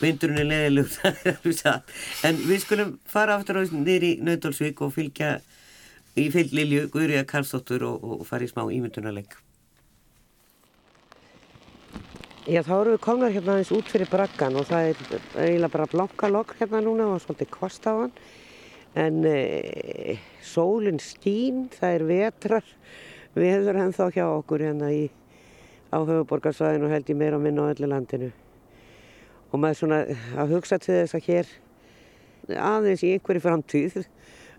[0.00, 0.96] Vindurinn er leðilug
[2.30, 5.36] en við skulum fara aftur nýri í Nautalsvík og fylgja
[6.18, 9.36] í fylg Lilju Guðriða Karlsdóttur og, og fara í smá ímyndunarleik
[12.48, 15.00] Já, þá eru við komnar hérna aðeins út fyrir braggan og það er
[15.34, 18.14] eiginlega bara blanka lokk hérna núna og svolítið kvast á hann.
[18.96, 22.70] En e, sólinn skín, það er vetrar,
[23.36, 25.02] veður ennþá hjá okkur hérna í,
[25.92, 28.30] á höfuborgarsvæðinu og held ég meira að minna á öllu landinu.
[29.52, 30.00] Og maður svona
[30.40, 31.52] að hugsa til þess að hér
[32.70, 34.00] aðeins í einhverju framtíð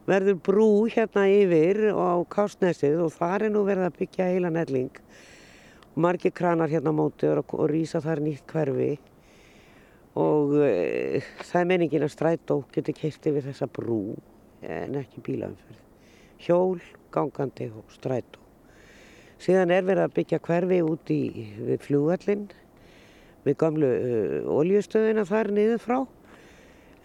[0.05, 4.53] verður brú hérna yfir og á Kásnesið og þar er nú verið að byggja heila
[4.53, 4.93] nelling
[5.99, 8.91] margir kranar hérna á móti og, og rýsa þar nýtt hverfi
[10.19, 14.15] og e, það er menningin að strætó getur keitt yfir þessa brú
[14.63, 15.83] en ekki bílaumferð.
[16.39, 16.79] Hjól,
[17.13, 18.41] gangandi og strætó.
[19.39, 21.21] Síðan er verið að byggja hverfi út í
[21.85, 22.49] flugvallin,
[23.45, 25.99] við gamlu uh, oljustöðina þar niður frá.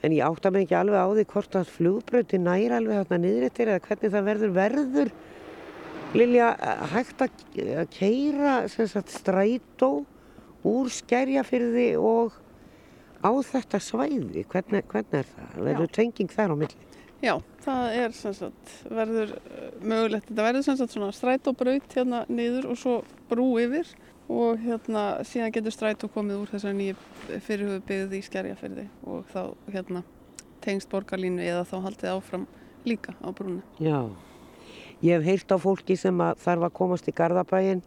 [0.05, 3.47] En ég átta mig ekki alveg á því hvort að flugbröti næra alveg þarna niður
[3.49, 5.13] eftir eða hvernig það verður verður
[6.15, 6.49] Lilja,
[6.93, 7.33] hægt að
[7.95, 9.91] keira sagt, strætó
[10.65, 12.37] úr skerjafyrði og
[13.25, 15.55] á þetta svæði, hvernig, hvernig er það?
[15.69, 16.91] Verður tenging þar á milli?
[17.25, 22.99] Já, það er sagt, verður eh, mögulegt, þetta verður sagt, strætóbraut hérna niður og svo
[23.31, 23.89] brú yfir
[24.29, 29.43] og hérna síðan getur strætó komið úr þessari nýju fyrirhugðu byggði í skerjafyrði og þá
[29.73, 30.05] hérna
[30.65, 32.47] tengst borgarlínu eða þá haldið áfram
[32.89, 33.61] líka á brúnu.
[33.81, 33.99] Já.
[35.05, 37.83] Ég hef heyrt á fólki sem að þarf að komast í Garðabæin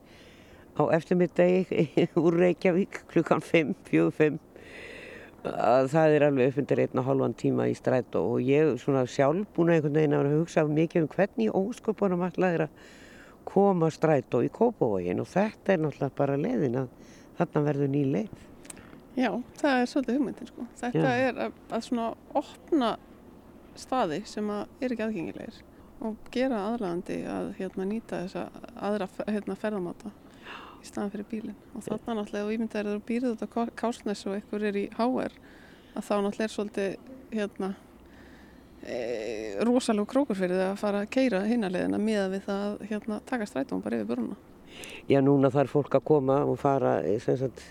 [0.77, 1.85] á eftirmiddegi
[2.23, 4.43] úr Reykjavík klukkan 5, 4, 5
[5.47, 9.05] að það er alveg upp undir einn og halvan tíma í strætó og ég svona
[9.09, 12.81] sjálf búin að einhvern veginn að hugsa mikið um hvernig ósköpunum alltaf er að
[13.47, 16.89] koma strætó í Kópavógin og þetta er náttúrulega bara leiðin að
[17.37, 18.43] þarna verður ný leið.
[19.17, 20.67] Já, það er svolítið hugmyndin sko.
[20.81, 21.29] Þetta Já.
[21.29, 22.91] er að, að svona opna
[23.77, 25.61] staði sem að er ekki aðgengilegir
[26.05, 30.13] og gera aðlægandi að hérna, nýta þessa aðra hérna, ferðamáta
[30.77, 31.59] í staðan fyrir bílinn.
[31.73, 33.47] Og þannig náttúrulega ef ímyndar eru býrið út á
[33.79, 35.37] Kásnes og ykkur er í HR
[35.97, 36.97] að þá náttúrulega er svolítið
[37.33, 37.71] hérna
[38.83, 38.99] e,
[39.65, 43.49] rosalega krókur fyrir það að fara að keira hinarleðina með við það að hérna, taka
[43.49, 44.37] strætum bara yfir brunna
[45.09, 47.63] Já núna þarf fólk að koma og fara sem sagt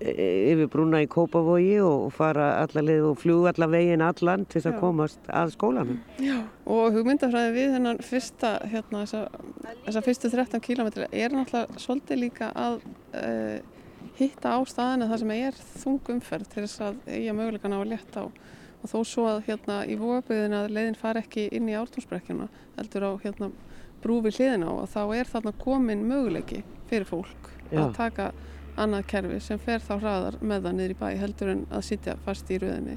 [0.00, 5.54] yfir brúna í Kópavogi og fara allarleið og fljú allavegin allan til að komast að
[5.54, 6.00] skólanum.
[6.22, 12.50] Já, og hugmyndafræði við þennan fyrsta, hérna, þessa fyrstu 13 kílometri er náttúrulega svolítið líka
[12.58, 12.80] að
[13.14, 13.58] uh,
[14.18, 18.26] hitta á staðina það sem er þungumferð til þess að eiga mögulegan á að leta
[18.26, 18.26] á
[18.84, 23.06] og þó svo að hérna í vóaböðin að leiðin far ekki inn í ártónsbrekkjuna heldur
[23.08, 23.48] á hérna
[24.04, 27.80] brúfi hliðin á og þá er þarna komin möguleiki fyrir fólk Já.
[27.80, 28.26] að taka
[28.80, 32.16] annað kerfi sem fer þá hraðar með það niður í bæ heldur en að sitja
[32.24, 32.96] fast í rauðinni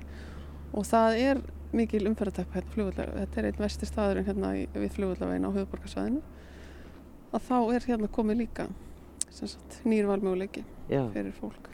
[0.73, 1.43] og það er
[1.75, 6.21] mikil umferðartækpa hérna fljóðallega, þetta er einn vestir staðurinn hérna í, við fljóðallavegin á höfuborgarsvæðinu
[7.35, 8.67] að þá er hérna komið líka
[9.85, 11.69] nýrvalmöguleiki fyrir fólk.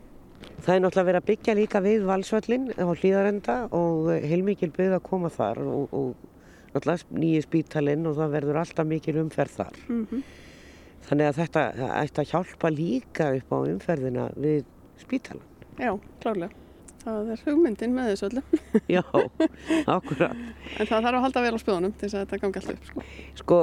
[0.63, 5.03] Það er náttúrulega verið að byggja líka við valsvöllin á hlýðarenda og heilmikil byggð að
[5.05, 9.77] koma þar og, og náttúrulega nýju spítalinn og það verður alltaf mikil umferð þar.
[9.87, 10.23] Mm -hmm.
[11.07, 11.63] Þannig að þetta
[11.99, 14.67] ætti að hjálpa líka upp á umferðina við
[15.01, 15.47] spítalan.
[15.81, 16.59] Já, klárlega.
[17.03, 18.41] Það er hugmyndin með þessu öllu.
[18.95, 19.01] Já,
[19.91, 20.37] akkurat.
[20.79, 22.85] En það þarf að halda vel á spjónum til þess að þetta gangi alltaf upp.
[22.87, 23.03] Sko,
[23.41, 23.57] sko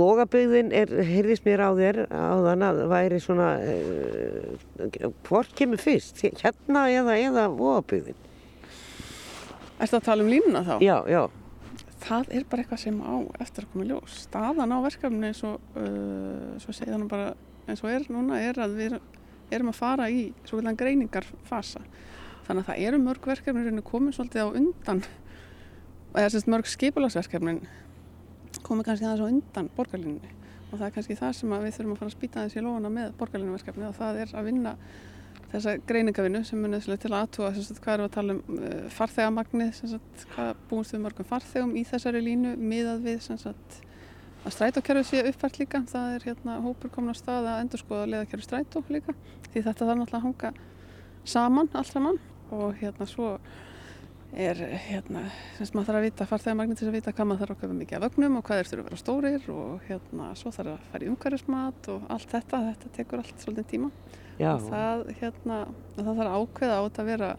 [0.00, 6.24] vogabögðin er, heyrðis mér á þér á þann að væri svona, uh, hvort kemur fyrst?
[6.42, 8.18] Hérna eða, eða vogabögðin?
[9.78, 10.74] Er þetta að tala um línuna þá?
[10.82, 11.22] Já, já
[12.00, 14.18] það er bara eitthvað sem á eftir að koma í ljós.
[14.26, 17.32] Staðan á verkefni eins og, uh, svo þannig bara
[17.68, 18.98] eins og er núna, er að við
[19.50, 21.82] erum að fara í svo viljan greiningarfasa.
[22.46, 25.04] Þannig að það eru mörg verkefni komin svolítið á undan,
[26.16, 27.62] eða semst mörg skipulagsverkefnin
[28.66, 30.32] komin kannski aðeins á undan borgarlinni
[30.70, 33.14] og það er kannski það sem við þurfum að fara að spýta þessi lóna með
[33.18, 34.74] borgarlinnuverkefni og það er að vinna
[35.50, 39.80] þessa greiningavinnu sem er nöðslega til aðtúa hvað eru að tala um uh, farþegamagnið
[40.34, 43.80] hvað búumst við mörgum farþegum í þessari línu miðað við sagt,
[44.44, 45.82] að strætókerfi sé uppfært líka.
[45.90, 49.16] Það er hérna hópur komin á stað að endur skoða leðakerfi strætó líka
[49.50, 50.52] því þetta þarf náttúrulega að hanga
[51.24, 52.22] saman allt saman.
[52.50, 53.34] Og hérna svo
[54.30, 55.24] er hérna
[55.58, 57.96] sem maður þarf að vita farþegamagnið til að vita hvað maður þarf að köpa mikið
[57.96, 61.06] af vögnum og hvað er þurfa að vera stórir og hérna svo þarf að fara
[61.06, 63.90] í umhverfismat og allt þetta, þetta tekur allt svolítið tíma.
[64.40, 65.60] Og það, hérna,
[65.96, 67.30] það þarf ákveða á þetta að vera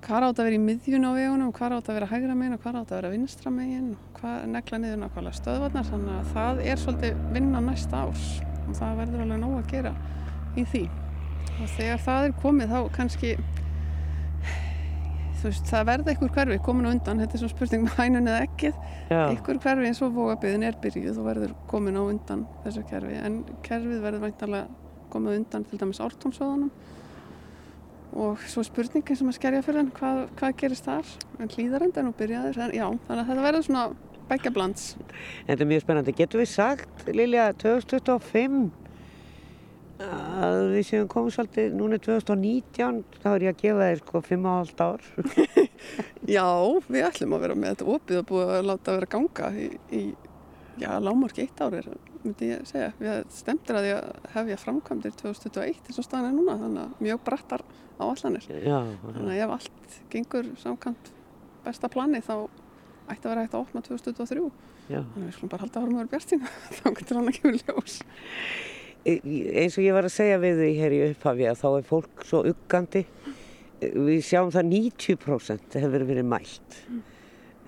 [0.00, 2.62] hvað átt að vera í miðjun á vegunum hvað átt að vera hægra megin og
[2.64, 6.80] hvað átt að vera vinstra megin hvað negla niður nákvæmlega stöðvarnar þannig að það er
[6.80, 8.26] svolítið vinna næsta árs
[8.66, 9.94] og það verður alveg nóg að gera
[10.56, 10.84] í því.
[11.60, 13.34] Og þegar það er komið þá kannski
[15.40, 18.28] þú veist það verða einhver hverfi komin á undan þetta er svona spurning með hænun
[18.28, 18.80] eða ekkið
[19.16, 23.40] einhver hverfi eins og vóabiðin er byrjuð og verður komin á undan þessu kerfi en
[23.64, 24.79] kerfið verður væntalega
[25.12, 26.70] komið undan til dæmis ártómsóðanum
[28.20, 32.12] og svo spurningin sem að skerja fyrir hann hvað, hvað gerist þar en hlýðarend en
[32.18, 33.84] byrjaður já, þannig að þetta verður svona
[34.30, 34.86] bækja blands
[35.46, 36.14] Þetta er mjög spennandi.
[36.18, 38.70] Getur við sagt, Lilja, 2025
[40.00, 44.22] að við séum komið svolítið, núna er 2019, þá er ég að gefa þér sko
[44.30, 45.08] 5,5 ár.
[46.36, 46.46] Já,
[46.88, 50.02] við ætlum að vera með þetta opið og búið að láta vera ganga í, í
[50.80, 51.80] já, lámarki eitt ári,
[52.24, 52.90] myndi ég segja.
[53.00, 57.22] Við stemtir að ég hefja framkvæmdir 2021 eins og staðan er núna, þannig að mjög
[57.26, 57.64] brattar
[58.00, 58.48] áallanir.
[58.64, 61.12] Já, Þannig að ef allt gengur samkvæmt
[61.66, 62.34] besta plani þá
[63.10, 64.44] ætti að vera hægt að opna 2023.
[64.90, 65.00] já.
[65.00, 67.60] Þannig að við skulum bara halda árum að vera bjartína, þá getur hann að kemur
[67.60, 67.98] ljós.
[69.04, 69.20] E-
[69.62, 72.24] eins og ég var að segja við því hér í upphafi að þá er fólk
[72.28, 73.04] svo uggandi
[73.80, 76.74] við sjáum það 90% hefur verið mælt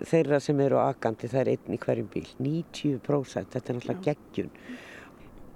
[0.09, 4.50] þeirra sem eru agandi það er einn í hverjum bíl 90% þetta er náttúrulega geggjun.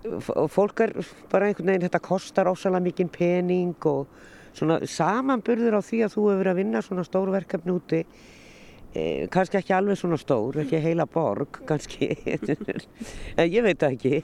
[0.06, 0.94] Og fólk er
[1.32, 4.06] bara einhvern veginn þetta kostar ósalega mikinn pening og
[4.56, 8.00] svona samanburður á því að þú hefur verið að vinna svona stór verkefni úti
[8.96, 12.12] eh, kannski ekki alveg svona stór, ekki heila borg kannski,
[13.40, 14.22] en ég veit það ekki.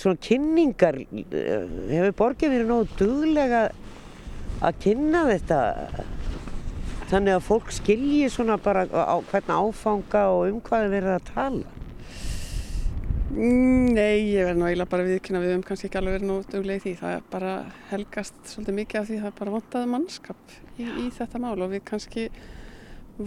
[0.00, 3.66] Svona kynningar eh, hefur borgið verið nógu duglega
[4.64, 5.60] að kynna þetta
[7.10, 11.28] þannig að fólk skilji svona bara á, hvernig áfanga og um hvað er verið að
[11.32, 11.76] tala
[13.36, 16.36] Mm, Nei, ég verð nú eiginlega bara viðkynna við um kannski ekki alveg verið nú
[16.46, 16.92] duglega í því.
[17.00, 17.50] Það bara
[17.90, 21.82] helgast svolítið mikið af því það bara vantaði mannskap í, í þetta mál og við
[21.90, 22.24] kannski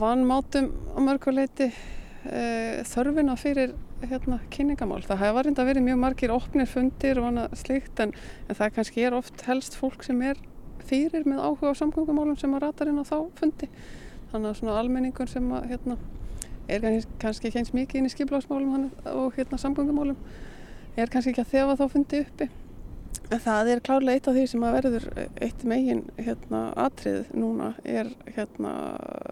[0.02, 2.42] vanmátum á mörguleiti e,
[2.90, 3.76] þörfina fyrir
[4.08, 5.04] hérna, kynningamál.
[5.04, 8.16] Það hefur reynda verið mjög margir opnir fundir og annað slíkt en,
[8.48, 10.40] en það kannski er oft helst fólk sem er
[10.90, 13.70] fyrir með áhuga á samgöngumálum sem að ratar inn á þá fundi.
[14.32, 15.98] Þannig að svona almenningur sem að hérna,
[16.70, 16.82] er
[17.20, 20.18] kannski- ekki eins mikið inn í skiplagsmálum og hérna samgöngumálum
[20.98, 22.50] er kannski ekki að þefa þá fundi uppi.
[23.32, 25.04] En það er klárlega eitt af því sem að verður
[25.42, 28.72] eitt megin hérna atrið núna er hérna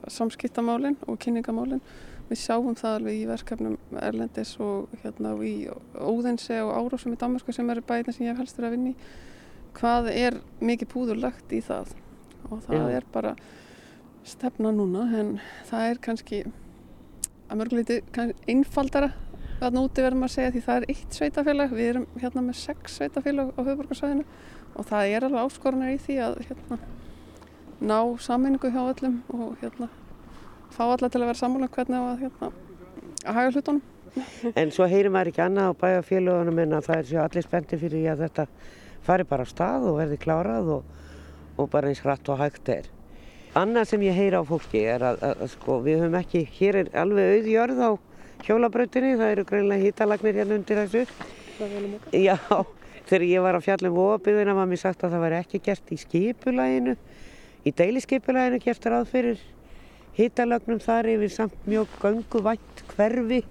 [0.07, 1.81] samskiptamálin og kynningamálin.
[2.29, 5.53] Við sjáum það alveg í verkefnum Erlendis og hérna í
[5.95, 8.91] Óðinse og Árásum í Danmarku sem eru bæðin sem ég hef helst verið að vinna
[8.91, 8.95] í
[9.77, 11.93] hvað er mikið púður lagt í það
[12.49, 12.97] og það Já.
[12.97, 13.35] er bara
[14.27, 15.37] stefna núna en
[15.69, 16.41] það er kannski
[17.47, 18.01] að mörguleiti
[18.49, 19.13] einfaldara
[19.57, 22.97] að núti verðum að segja því það er eitt sveitafélag, við erum hérna með sex
[22.99, 24.25] sveitafélag á höfuborgarsvæðinu
[24.77, 26.79] og það er alveg áskorunar í því að hérna,
[27.81, 29.89] ná sammenningu hjá öllum og hérna,
[30.73, 32.51] fá alla til að vera sammála um hvernig að, hérna,
[33.23, 33.81] að haga hlutunum.
[34.53, 37.81] en svo heyrir maður ekki annað á bæjarfélagunum en að það er sér allir spennti
[37.81, 38.47] fyrir því að þetta
[39.05, 40.93] fari bara á stað og verði klárað og,
[41.57, 42.89] og bara eins hratt og hægt er.
[43.57, 46.81] Annað sem ég heyra á fólki er að, að, að sko við höfum ekki hér
[46.83, 47.91] er alveg auð jörð á
[48.45, 51.05] hjólabrautinni það eru greinlega hítalagnir hérna undir þessu.
[52.13, 52.37] Já,
[53.09, 55.93] þegar ég var að fjalla um óabyggðina var mér sagt að það væri ekki gert
[55.93, 56.97] í skipulæginu,
[57.65, 59.41] í deilisskipulæginu gert ráð fyrir
[60.17, 63.41] hitalögnum þar yfir samt mjög gönguvætt hverfi.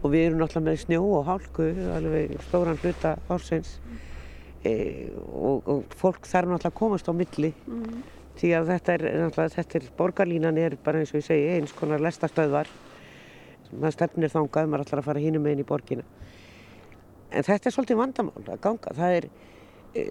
[0.00, 1.66] Og við erum náttúrulega með snjó og hálku,
[1.96, 3.74] alveg stóran hluta ársins
[4.66, 4.74] e,
[5.16, 7.52] og, og fólk þarf náttúrulega að komast á milli.
[8.40, 11.74] Því að þetta er, náttúrulega, þetta er, borgarlínan er bara eins og ég segi eins
[11.76, 12.70] konar lestastöðvar
[13.70, 16.04] maður stefnir þangað, maður ætlar að fara hínum meginn í borgina.
[17.30, 18.94] En þetta er svolítið vandamál að ganga.
[18.96, 19.26] Það er
[19.94, 20.06] e,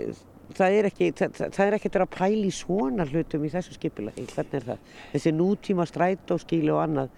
[0.57, 4.25] það er ekki það, það er ekki að pæla í svona hlutum í þessu skipulagi,
[4.33, 4.93] hvernig er það?
[5.13, 7.11] Þessi nútíma strætóskíli og annað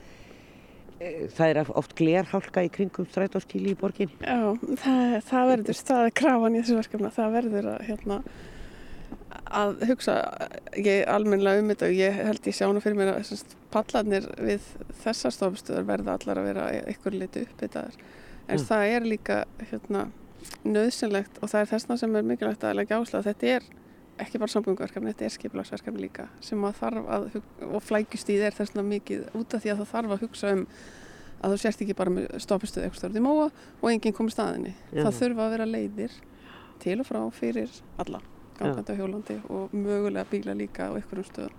[1.35, 6.55] það er oft glerhálka í kringum strætóskíli í borgin Já, það, það verður, er krafan
[6.55, 8.19] í þessu verkefna, það verður að, hérna,
[9.61, 10.15] að hugsa
[10.77, 14.71] ég almennilega um þetta og ég held ég sjána fyrir mér að semst, pallarnir við
[15.03, 17.97] þessar stofstöður verða allar að vera ykkur liti uppbyttaðar
[18.51, 18.65] en Mm.
[18.67, 19.35] það er líka
[19.69, 20.07] hérna,
[20.65, 23.67] nöðsynlegt og það er þessna sem er mikilvægt að leggja ásla þetta er
[24.19, 27.37] ekki bara samgönguverkefni, þetta er skipilagsverkefni líka sem að þarf að,
[27.67, 30.65] og flækjustíð er þessna mikið út af því að það þarf að hugsa um
[31.41, 34.75] að þú sérst ekki bara með stoppistöð eitthvað störð í móa og enginn komið staðinni.
[34.91, 35.01] Já.
[35.07, 36.19] Það þurfa að vera leiðir
[36.83, 38.21] til og frá fyrir alla,
[38.59, 41.57] gangandi á hjólandi og mögulega bíla líka á einhverjum stöðum.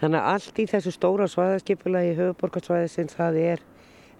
[0.00, 3.62] Þannig að allt í þessu stóra svæðaskipulagi höfuborgarsvæðisins það er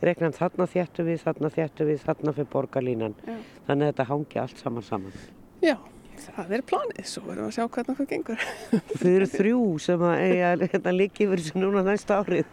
[0.00, 3.16] regnan þarna þjættu við, þarna þjættu við, þarna fyrir borgarlínan.
[3.26, 3.34] Já.
[3.68, 5.18] Þannig að þetta hangi allt saman saman.
[5.60, 5.76] Já,
[6.26, 8.44] það er planið, svo verðum við að sjá hvernig það gengur.
[9.00, 12.44] Þau eru þrjú sem að eiga hérna líki yfir þessu núna næsta árið.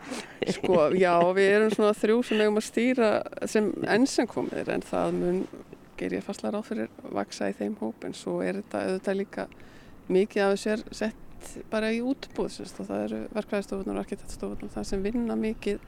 [0.57, 3.09] Sko, já, við erum svona þrjú sem eigum að stýra
[3.51, 5.39] sem enn sem komið er en það mun,
[5.99, 9.47] ger ég fastlega ráð fyrir, vaksa í þeim hóp en svo er þetta auðvitað líka
[10.13, 11.23] mikið af þessu er sett
[11.71, 15.81] bara í útbúð semst, og það eru verkvæðistofunar og arkitektstofunar það sem vinna mikið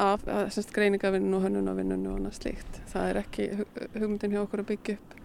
[0.00, 0.22] af
[0.54, 2.78] semst, greiningavinnun og hönnunavinnun og annað slíkt.
[2.92, 3.66] Það er ekki hu-
[3.98, 5.20] hugmyndin hjá okkur að byggja upp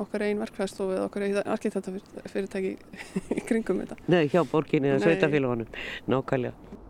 [0.00, 2.72] okkar einn verkfæðstofu eða okkar einn arkitektafyrirtæki
[3.38, 3.98] í kringum þetta.
[4.10, 5.78] Nei, hjá borginni eða sveitafélagunum,
[6.10, 6.80] nákvæmlega.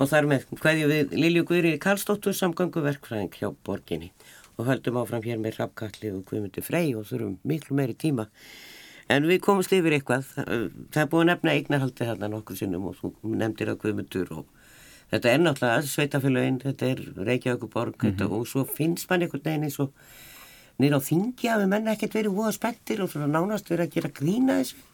[0.00, 4.12] Og þar með hverju við Lilju Guðri Karlsdóttur samgöngu verkfræðing hjá borginni
[4.56, 8.28] og höldum áfram hér með Rappkalli og Guðmundur Frey og þurfum miklu meiri tíma.
[9.10, 10.28] En við komumst yfir eitthvað.
[10.36, 14.48] Það er búin að nefna eignarhaldi þarna nokkur sinnum og þú nefndir að Guðmundur og
[15.10, 18.32] þetta er náttúrulega sveitafélaginn, þetta er Reykjavíkuborg mm -hmm.
[18.32, 19.92] og svo finnst mann einhvern veginn eins og
[20.82, 23.96] nýra á þingi að við menna ekkert verið að spettir og svona nánast verið að
[23.96, 24.84] gera grína þessu.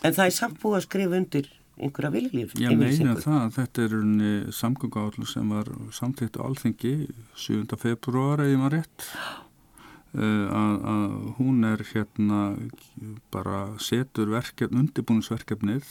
[0.00, 2.52] En það er samt búið að skrifa undir einhverja viljulíf.
[2.62, 6.94] Ég meina það, þetta er unni samgöngu sem var samtíkt á alþingi
[7.34, 7.64] 7.
[7.80, 9.08] februar eða maður rétt
[10.14, 12.40] Eh, að, að hún er hérna
[13.34, 15.88] bara setur verkefn, undirbúinsverkefnið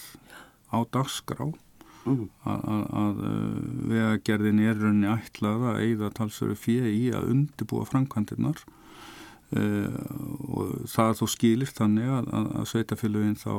[0.72, 2.30] á dagskrá mm.
[2.48, 3.58] að, að, að eh,
[3.92, 6.56] vegagerðin er rauninni ætlað að eigða talsveru
[6.88, 8.64] í að undirbúa framkvæmdirnar
[9.54, 12.30] og það þó skilir þannig að,
[12.60, 13.56] að sveitafélagin þá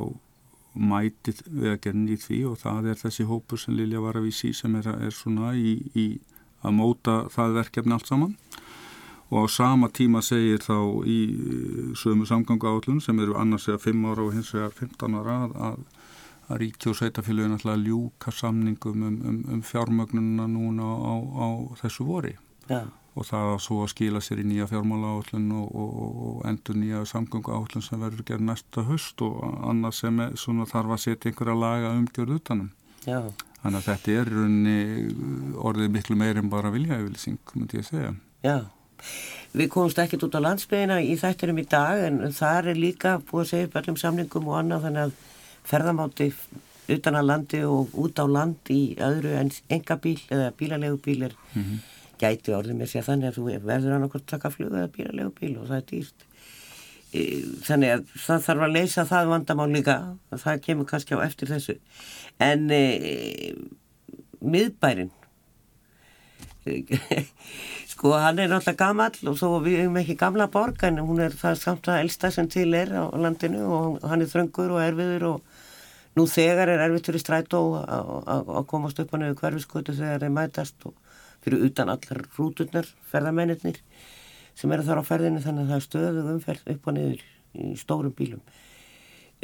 [0.74, 4.74] mæti vegagerðin í því og það er þessi hópur sem Lilja var að vísi sem
[4.80, 6.07] er, er svona í, í
[6.64, 8.34] að móta það verkefni allt saman
[9.30, 10.76] og á sama tíma segir þá
[11.07, 15.16] í eh, sömu samgangu áallun sem eru annars eða 5 ára og hins vegar 15
[15.20, 15.78] ára að, að,
[16.49, 21.47] að ríki og sveitafélagin alltaf ljúka samningum um, um, um fjármögnuna núna á, á
[21.82, 22.34] þessu vori
[22.68, 22.82] ja.
[23.15, 25.99] Og það að svo að skila sér í nýja fjármála áallun og, og,
[26.29, 29.37] og endur nýja samgangu áallun sem verður gerð næsta höst og
[29.71, 32.73] annars sem er, svona, þarf að setja einhverja laga umgjörð utanum.
[33.07, 33.21] Já.
[33.62, 34.33] Þannig að þetta er
[35.71, 38.11] orðið miklu meirinn bara viljaauðvilsing, myndi ég segja.
[38.45, 38.57] Já.
[39.55, 43.45] Við komumst ekkert út á landsbyðina í þættinum í dag en þar er líka búið
[43.45, 45.17] að segja upp öllum samlingum og annað þannig að
[45.71, 46.31] ferðamáti
[46.95, 51.62] utan að landi og út á land í öðru en engabíl eða bílalegu er mm
[51.62, 51.79] -hmm.
[52.25, 55.55] Gæti orðið með sér þannig að þú verður að nokkur taka flug eða bílalegu bíl
[55.61, 56.29] og það er dýrt.
[57.14, 57.25] E,
[57.68, 59.99] þannig að það þarf að leysa það vandamál líka
[60.35, 61.77] og það kemur kannski á eftir þessu.
[62.43, 62.83] En e,
[64.45, 65.12] miðbærin
[67.93, 71.37] Sko hann er náttúrulega gammal og þó við hefum ekki gamla borg en hún er
[71.37, 75.27] það samt að elsta sem til er á landinu og hann er þröngur og erfiður
[75.35, 80.37] og nú þegar er erfiður í strætó að komast upp á nefnu hverfiskötu þegar þeir
[80.39, 80.97] mætast og
[81.45, 83.80] fyrir utan allar rúturnar, ferðamennir
[84.55, 87.24] sem eru þar á ferðinu þannig að það stöðu umferð upp og niður
[87.55, 88.42] í stórum bílum.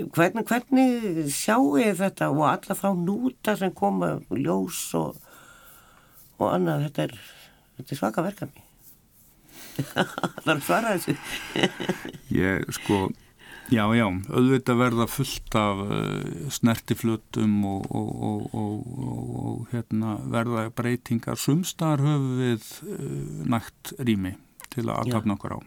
[0.00, 5.18] Hvernig, hvernig sjáu ég þetta og alla þá núta sem koma ljós og,
[6.40, 6.86] og annað?
[6.86, 7.16] Þetta er
[7.80, 8.66] þetta er svaka verkefni.
[10.44, 11.14] Það er svara þessu.
[12.32, 13.02] Ég sko
[13.70, 18.92] já já, auðvitað verða fullt af uh, snertiflutum og, og, og,
[19.40, 21.38] og hérna, verða breytingar.
[21.40, 23.00] Sumstar höfu við uh,
[23.50, 24.36] nægt rými
[24.70, 25.60] til að aðtapna okkur á.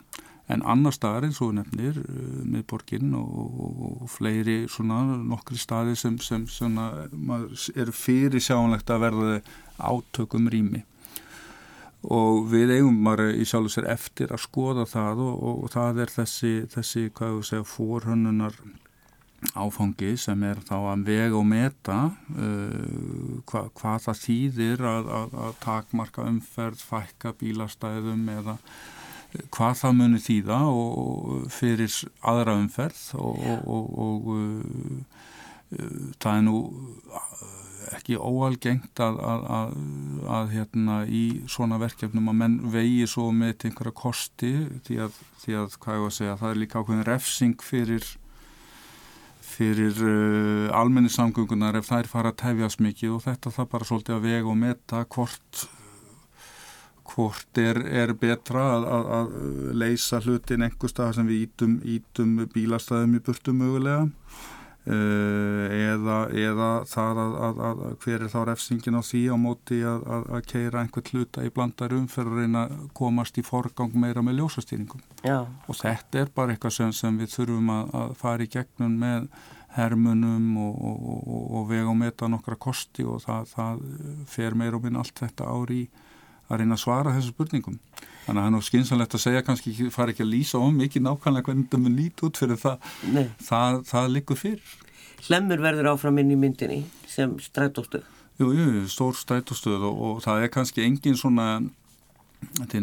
[0.52, 6.48] En annar staðar eins og nefnir uh, miðborginn og fleiri svona nokkri staði sem, sem
[6.52, 7.08] svona,
[7.76, 9.38] er fyrir sjánlegt að verða
[9.80, 10.84] átökum rými
[12.04, 15.74] og við eigum bara í sjálf og sér eftir að skoða það og, og, og
[15.74, 18.58] það er þessi, þessi hvað við segja, fórhönnunar
[19.60, 25.38] áfangi sem er þá að vega og meta uh, hva, hvað það þýðir að, að,
[25.46, 28.58] að takmarka umferð, fækka bílastæðum eða
[29.54, 31.96] hvað það muni þýða og fyrir
[32.30, 35.22] aðra umferð og, og uh,
[35.76, 36.58] uh, það er nú
[37.98, 39.76] ekki óalgengt að, að, að,
[40.38, 44.52] að hérna í svona verkefnum að menn vegi svo með einhverja kosti
[44.88, 48.10] því að, því að hvað ég var að segja, það er líka ákveðin refsing fyrir
[49.54, 54.28] fyrir uh, almennissamgöngunar ef þær fara að tefjast mikið og þetta það bara svolítið að
[54.30, 55.66] vega og meta hvort
[57.14, 59.34] hvort er, er betra að,
[59.76, 64.08] leysa hlutin einhver stað sem við ítum, ítum bílastæðum í burtu mögulega
[64.84, 70.04] eða, eða það að, að, að hver er þá refsingin á því á móti að,
[70.12, 74.42] að keira einhvern hluta í blandar umferð og reyna að komast í forgang meira með
[74.42, 75.46] ljósastýringum Já.
[75.48, 79.30] og þetta er bara eitthvað sem, sem við þurfum að fara í gegnum með
[79.78, 83.86] hermunum og, og, og, og vega og meta nokkra kosti og það, það
[84.30, 85.86] fer meira og minn allt þetta ári
[86.52, 87.80] að reyna að svara þessu spurningum
[88.24, 91.06] þannig að það er nú skynsanlegt að segja kannski fara ekki að lýsa om mikið
[91.08, 92.90] nákvæmlega hvernig það mun lít út fyrir það.
[93.44, 94.74] Það, það likur fyrir.
[95.24, 98.10] Hlemur verður áfram inn í myndinni sem strætóstöð
[98.42, 101.62] Jú, jú, stór strætóstöð og, og það er kannski engin svona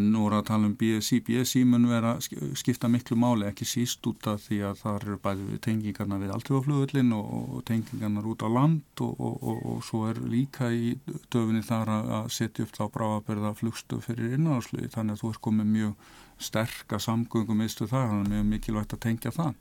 [0.01, 4.27] nú er að tala um BSI BSI mun vera skipta miklu máli ekki síst út
[4.31, 8.49] af því að það eru bæði við tengingarna við alltöfaflugvöldin og, og tengingarna út á
[8.49, 10.95] land og, og, og svo er líka í
[11.33, 15.71] döfinni þar að setja upp þá bráðaberða flugstöf fyrir innanásluði þannig að þú er komið
[15.77, 19.51] mjög sterka samgöngum mistu það, þannig að mjög mikilvægt að tengja það.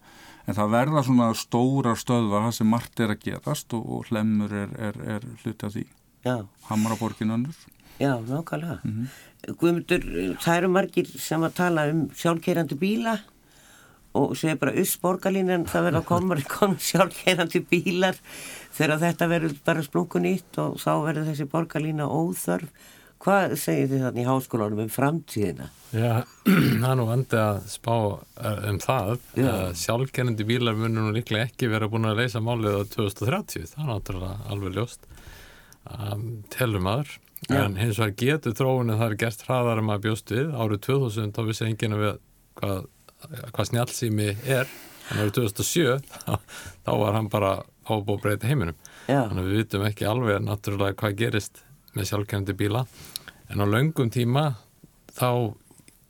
[0.48, 4.72] En það verða svona stóra stöðvar það sem margt er að gerast og hlemur er,
[4.88, 5.84] er, er hluti af því.
[6.70, 7.60] Hamaraborgin önnur
[8.00, 8.78] Já, nákvæmlega.
[8.84, 9.54] Mm -hmm.
[9.60, 10.02] Guðmundur,
[10.40, 13.18] það eru margir sem að tala um sjálfkeirandi bíla
[14.12, 18.16] og segja bara uss borgarlínan, það verður að koma, koma sjálfkeirandi bílar
[18.72, 22.72] þegar þetta verður bara splungun ítt og þá verður þessi borgarlína óþörf.
[23.20, 25.66] Hvað segir þið þannig í háskólanum um framtíðina?
[25.92, 26.24] Já,
[26.80, 27.96] það er nú vandi að spá
[28.40, 29.18] eh, um það.
[29.76, 33.90] Sjálfkeirandi bílar munur nú líklega ekki vera búin að leysa málið á 2030, það er
[33.92, 35.04] náttúrulega alveg ljóst.
[35.84, 37.12] Um, telum aður.
[37.48, 40.52] En hins vegar getur þróunin það er gert hraðar en maður bjóst við.
[40.52, 42.12] Árið 2000 þá vissi enginn að við
[42.60, 42.86] hvað,
[43.50, 44.28] hvað snjálfsými
[44.58, 44.74] er.
[45.10, 46.34] En árið 2007 þá,
[46.86, 47.52] þá var hann bara
[47.88, 48.78] ábúið að breyta heiminum.
[49.08, 49.24] Já.
[49.26, 51.62] þannig að við vitum ekki alveg náttúrulega hvað gerist
[51.96, 52.84] með sjálfkefndi bíla.
[53.50, 54.44] En á laungum tíma
[55.16, 55.56] þá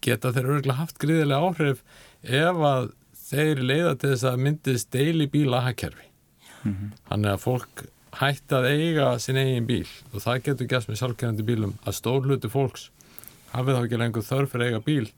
[0.05, 1.83] geta þeir örgulega haft gríðilega áhrif
[2.23, 2.91] ef að
[3.31, 6.07] þeir leiða til þess að myndist deili bíla hagkerfi
[6.65, 6.93] mm -hmm.
[7.09, 7.85] þannig að fólk
[8.19, 12.27] hætti að eiga sin eigin bíl og það getur gæst með sjálfkærandi bílum að stór
[12.27, 12.89] hluti fólks
[13.55, 15.11] hafið þá ekki lengur þörf fyrir að eiga bíl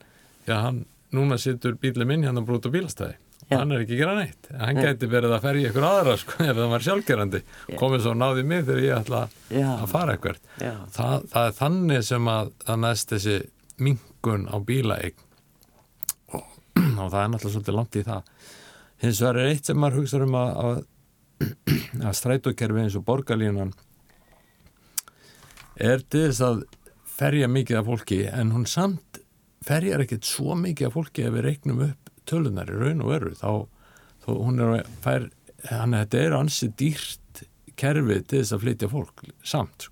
[0.45, 0.81] því að hann,
[1.13, 3.19] núna sittur bílið minn hérna brútt á bílastæði.
[3.51, 3.59] Já.
[3.59, 4.47] hann er ekki að gera neitt.
[4.55, 4.85] Hann Já.
[4.87, 7.41] geti verið að ferja ykkur aðra sko ef það var sjálfkærandi
[7.81, 9.67] komið svo náðið mig þegar ég ætla Já.
[9.75, 10.39] að fara eitthvað
[10.95, 13.37] það, það er þannig sem að það næst þessi
[13.83, 15.27] mingun á bílaeign.
[16.33, 16.47] Og,
[17.03, 18.33] og það er náttúrulega svolítið langt í það.
[19.03, 20.83] Hins vegar er eitt sem maður hugsa um að, að
[22.07, 23.73] að strætókerfi eins og borgarlínan
[25.83, 26.65] er til þess að
[27.13, 29.21] ferja mikið af fólki en hún samt
[29.63, 33.33] ferjar ekkert svo mikið af fólki ef við reiknum upp tölunar í raun og veru.
[33.35, 33.67] Þá,
[34.25, 35.29] þá hún er að fær
[35.71, 37.45] hann er þetta er ansi dýrt
[37.79, 39.89] kerfi til þess að flytja fólk samt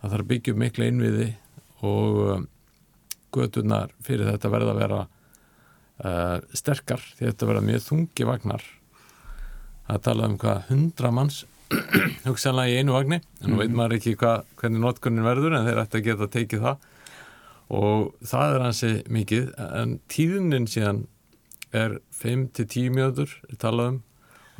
[0.00, 1.28] það þarf að byggja upp miklu einviði
[1.82, 2.46] og um,
[3.34, 8.66] götunar fyrir þetta verða að vera uh, sterkar því þetta verða mjög þungi vagnar
[9.92, 11.42] að tala um hvað hundra manns
[12.26, 13.78] hugsanlega í einu vagnni en nú veit mhm.
[13.78, 16.88] maður ekki hva, hvernig notkunnin verður en þeir ætti að geta tekið það.
[17.72, 21.06] Og það er hansi mikið en tíðunin síðan
[21.72, 24.00] er 5-10 mjöður talað um.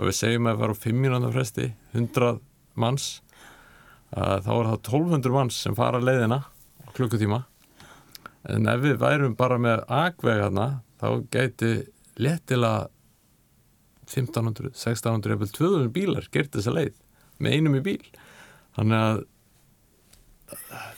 [0.00, 2.38] Og við segjum að það var á 5 mínúna fresti 100
[2.80, 3.08] manns.
[4.12, 6.40] Þá er það 1200 manns sem fara leiðina
[6.96, 7.42] klukkutíma.
[8.48, 10.66] En ef við værum bara með agvegarna
[11.00, 11.72] þá gæti
[12.22, 12.88] letilega
[14.12, 16.96] 1500, 1600 eða 2000 bílar gert þessa leið
[17.42, 18.02] með einum í bíl
[18.76, 19.22] þannig að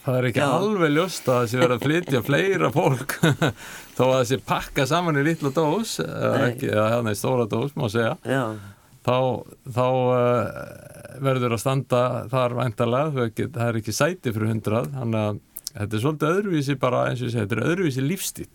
[0.04, 0.48] það er ekki Já.
[0.58, 3.16] alveg ljóst að það sé verið að flytja fleira fólk
[3.96, 7.46] þó að það sé pakka saman í litla dós eða ekki, eða hérna í stóra
[7.50, 8.42] dós má segja Já.
[9.06, 9.18] þá,
[9.76, 10.44] þá uh,
[11.24, 12.02] verður að standa
[12.32, 15.42] þar væntalega, það er ekki sæti fyrir hundrað, þannig að
[15.74, 18.48] þetta er svolítið öðruvísi bara eins og ég segi, þetta er öðruvísi lífstíl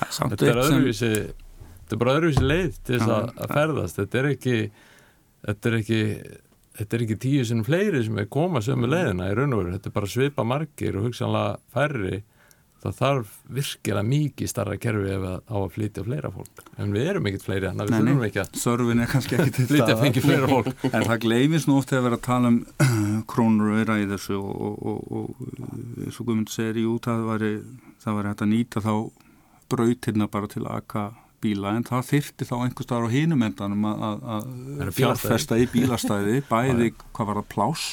[0.00, 1.48] þetta er öðruvísi sem
[1.90, 3.96] þetta er bara öðruvísi leið til þess að, að ferðast.
[3.98, 4.56] Þetta er ekki
[5.40, 6.00] þetta er ekki,
[6.80, 9.78] þetta er ekki tíu sinum fleiri sem er koma sömu leiðina í raun og veru,
[9.78, 12.20] þetta er bara svipa margir og hugsanlega færri.
[12.80, 16.62] Það þarf virkilega mikið starra kerfi ef að á að flytja fleira fólk.
[16.80, 19.66] En við erum ekkert fleiri en við þurfum ekki að Sörfin er kannski ekki til
[19.66, 20.70] það flytja fengið fleira fólk.
[20.94, 22.62] En það gleifis nú oft að vera að tala um
[23.34, 28.30] krónur og vera í þessu og, og, og eins og Guðmund segir jú það var
[28.32, 28.94] að nýta þá
[29.68, 31.04] brautirna bara til að akka
[31.40, 36.92] bíla en það þyrti þá einhver staðar á hinum endanum að fjárfesta í bílastæði bæði
[37.10, 37.84] hvað var það plás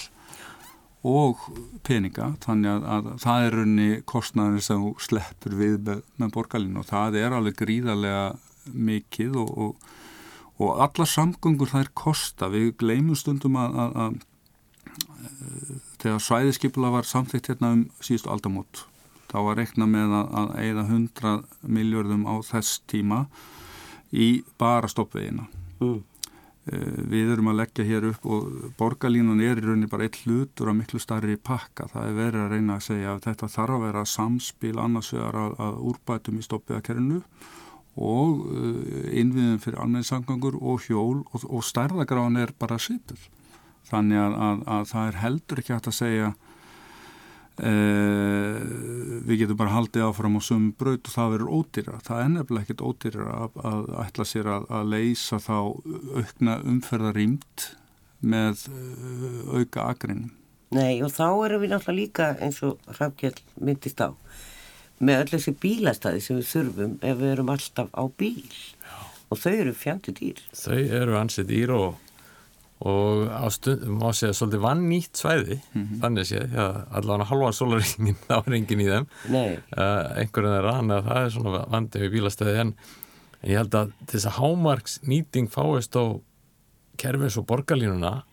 [1.08, 1.43] og
[1.88, 6.89] peninga þannig að, að það er raunni kostnæðin sem sleppur við með, með borgarlinu og
[6.89, 8.26] það er alveg gríðarlega
[8.74, 9.93] mikið og, og,
[10.60, 12.50] og alla samgöngur er kosta.
[12.52, 14.18] Við gleymum stundum að, að, að
[16.02, 18.84] þegar svæðiskipla var samþygt hérna um síðustu aldamót
[19.32, 21.34] þá var rekna með að, að eigða 100
[21.78, 23.25] miljörðum á þess tíma
[24.15, 25.47] í bara stoppvegina.
[25.82, 25.99] Mm.
[26.71, 28.47] uh, við erum að leggja hér upp og
[28.80, 32.55] borgarlínan er í rauninni bara eitt hlutur af miklu starri pakka, það er verið að
[32.55, 36.47] reyna að segja að þetta þarf að vera samspil annars vegar að, að úrbætum í
[36.47, 37.21] stoppvegakerinu
[37.97, 43.21] og uh, innviðin fyrir almenningssangangur og hjól og, og stærðagráðan er bara svipur
[43.88, 46.30] þannig að, að það er heldur ekki hægt að segja
[47.58, 48.60] Uh,
[49.26, 52.68] við getum bara haldið áfram á sömum braut og það verður ódýra það er nefnilega
[52.68, 55.55] ekkert ódýra að, að ætla sér að, að leysa þá
[56.22, 57.66] aukna umferðarýmt
[58.22, 60.28] með uh, auka agrinn
[60.76, 64.14] Nei og þá erum við náttúrulega líka eins og Rafgjell myndist á
[64.97, 68.97] með öll þessi bílastæði sem við þurfum ef við erum alltaf á bíl Já.
[69.30, 70.41] og þau eru fjandi dýr.
[70.58, 71.99] Þau eru ansið dýr og,
[72.78, 75.99] og á stundum má segja svolítið vannýtt svæði, mm -hmm.
[76.01, 80.91] þannig séð, ja, allavega halvan solaringin, þá er engin í þeim, uh, einhverjum er rann
[80.91, 82.73] að það er svona vandið við bílastæði en,
[83.41, 86.05] en ég held að þess að hámarks nýting fáist á
[86.97, 88.23] kerfins og borgarlínuna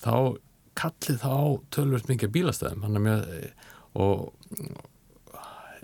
[0.00, 0.36] þá
[0.74, 2.84] kallið þá tölvöld mikið bílastæðum
[3.94, 4.32] og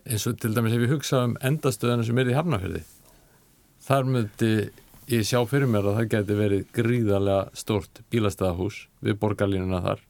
[0.07, 2.82] eins og til dæmis ef ég hugsa um endastöðuna sem er í Hafnarfjörði
[3.86, 4.53] þar myndi
[5.11, 10.03] ég sjá fyrir mér að það geti verið gríðarlega stort bílastæðahús við borgarlínuna þar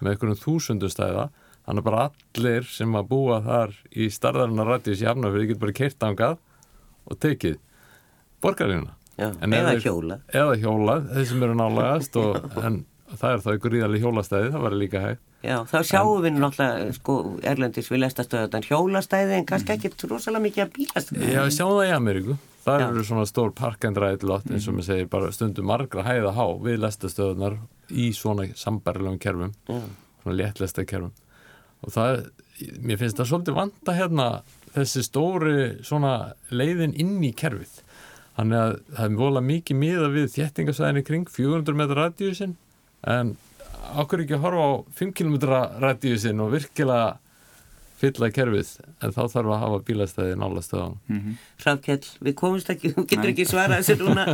[0.00, 1.28] með einhverjum þúsundu stæða.
[1.68, 5.76] Þannig bara allir sem að búa þar í starðarinn að rættjus í Hafnarfjörði getur bara
[5.76, 6.38] keirt ángað
[7.06, 7.58] og tekið
[8.42, 8.96] borgarlínuna.
[9.20, 10.22] Eða hjólað.
[10.32, 14.76] eða hjólað, þeir sem eru nálegast en það er þá einhver ríðarlega hjólastæði, það var
[14.80, 15.26] líka hægt.
[15.40, 17.14] Já, þá sjáum við náttúrulega sko,
[17.48, 21.86] erlendis við lestastöðan hjólastæði en kannski ekki rosalega mikið að bílastæði Já, við sjáum það
[21.86, 22.36] í Ameríku
[22.70, 26.78] það eru svona stór parkendræðilott eins og maður segir bara stundum margra hæða há við
[26.84, 27.58] lestastöðunar
[27.90, 29.80] í svona sambarilegum kerfum Já.
[30.22, 31.12] svona léttlesta kerfum
[31.80, 32.24] og það,
[32.84, 34.26] mér finnst það svolítið vanda hérna
[34.74, 35.54] þessi stóri
[35.86, 37.80] svona leiðin inn í kerfið.
[38.36, 42.54] Þannig að það er volað mikið miða við þjettingasæðinni kring 400 metrar radíusin
[43.10, 43.34] en
[44.00, 45.36] okkur ekki að horfa á 5 km
[45.82, 47.16] radíusin og virkilega
[48.00, 48.72] fylla kerfið
[49.04, 51.38] en þá þarf að hafa bílastæði nála stöðan mm -hmm.
[51.62, 53.32] Hrafkjell, við komumst ekki, þú getur Nei.
[53.32, 54.26] ekki svarað þessu núna.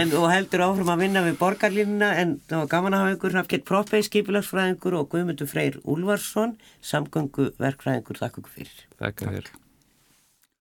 [0.00, 3.36] En þú heldur áfram að vinna við borgarlínuna en það var gaman að hafa ykkur
[3.36, 8.88] Hrafkjell Proppei, skipilagsfræðingur og Guðmundur Freyr Úlvarsson samgöngu verkfræðingur, þakk ykkur fyrir.
[8.98, 9.54] Þakk fyrir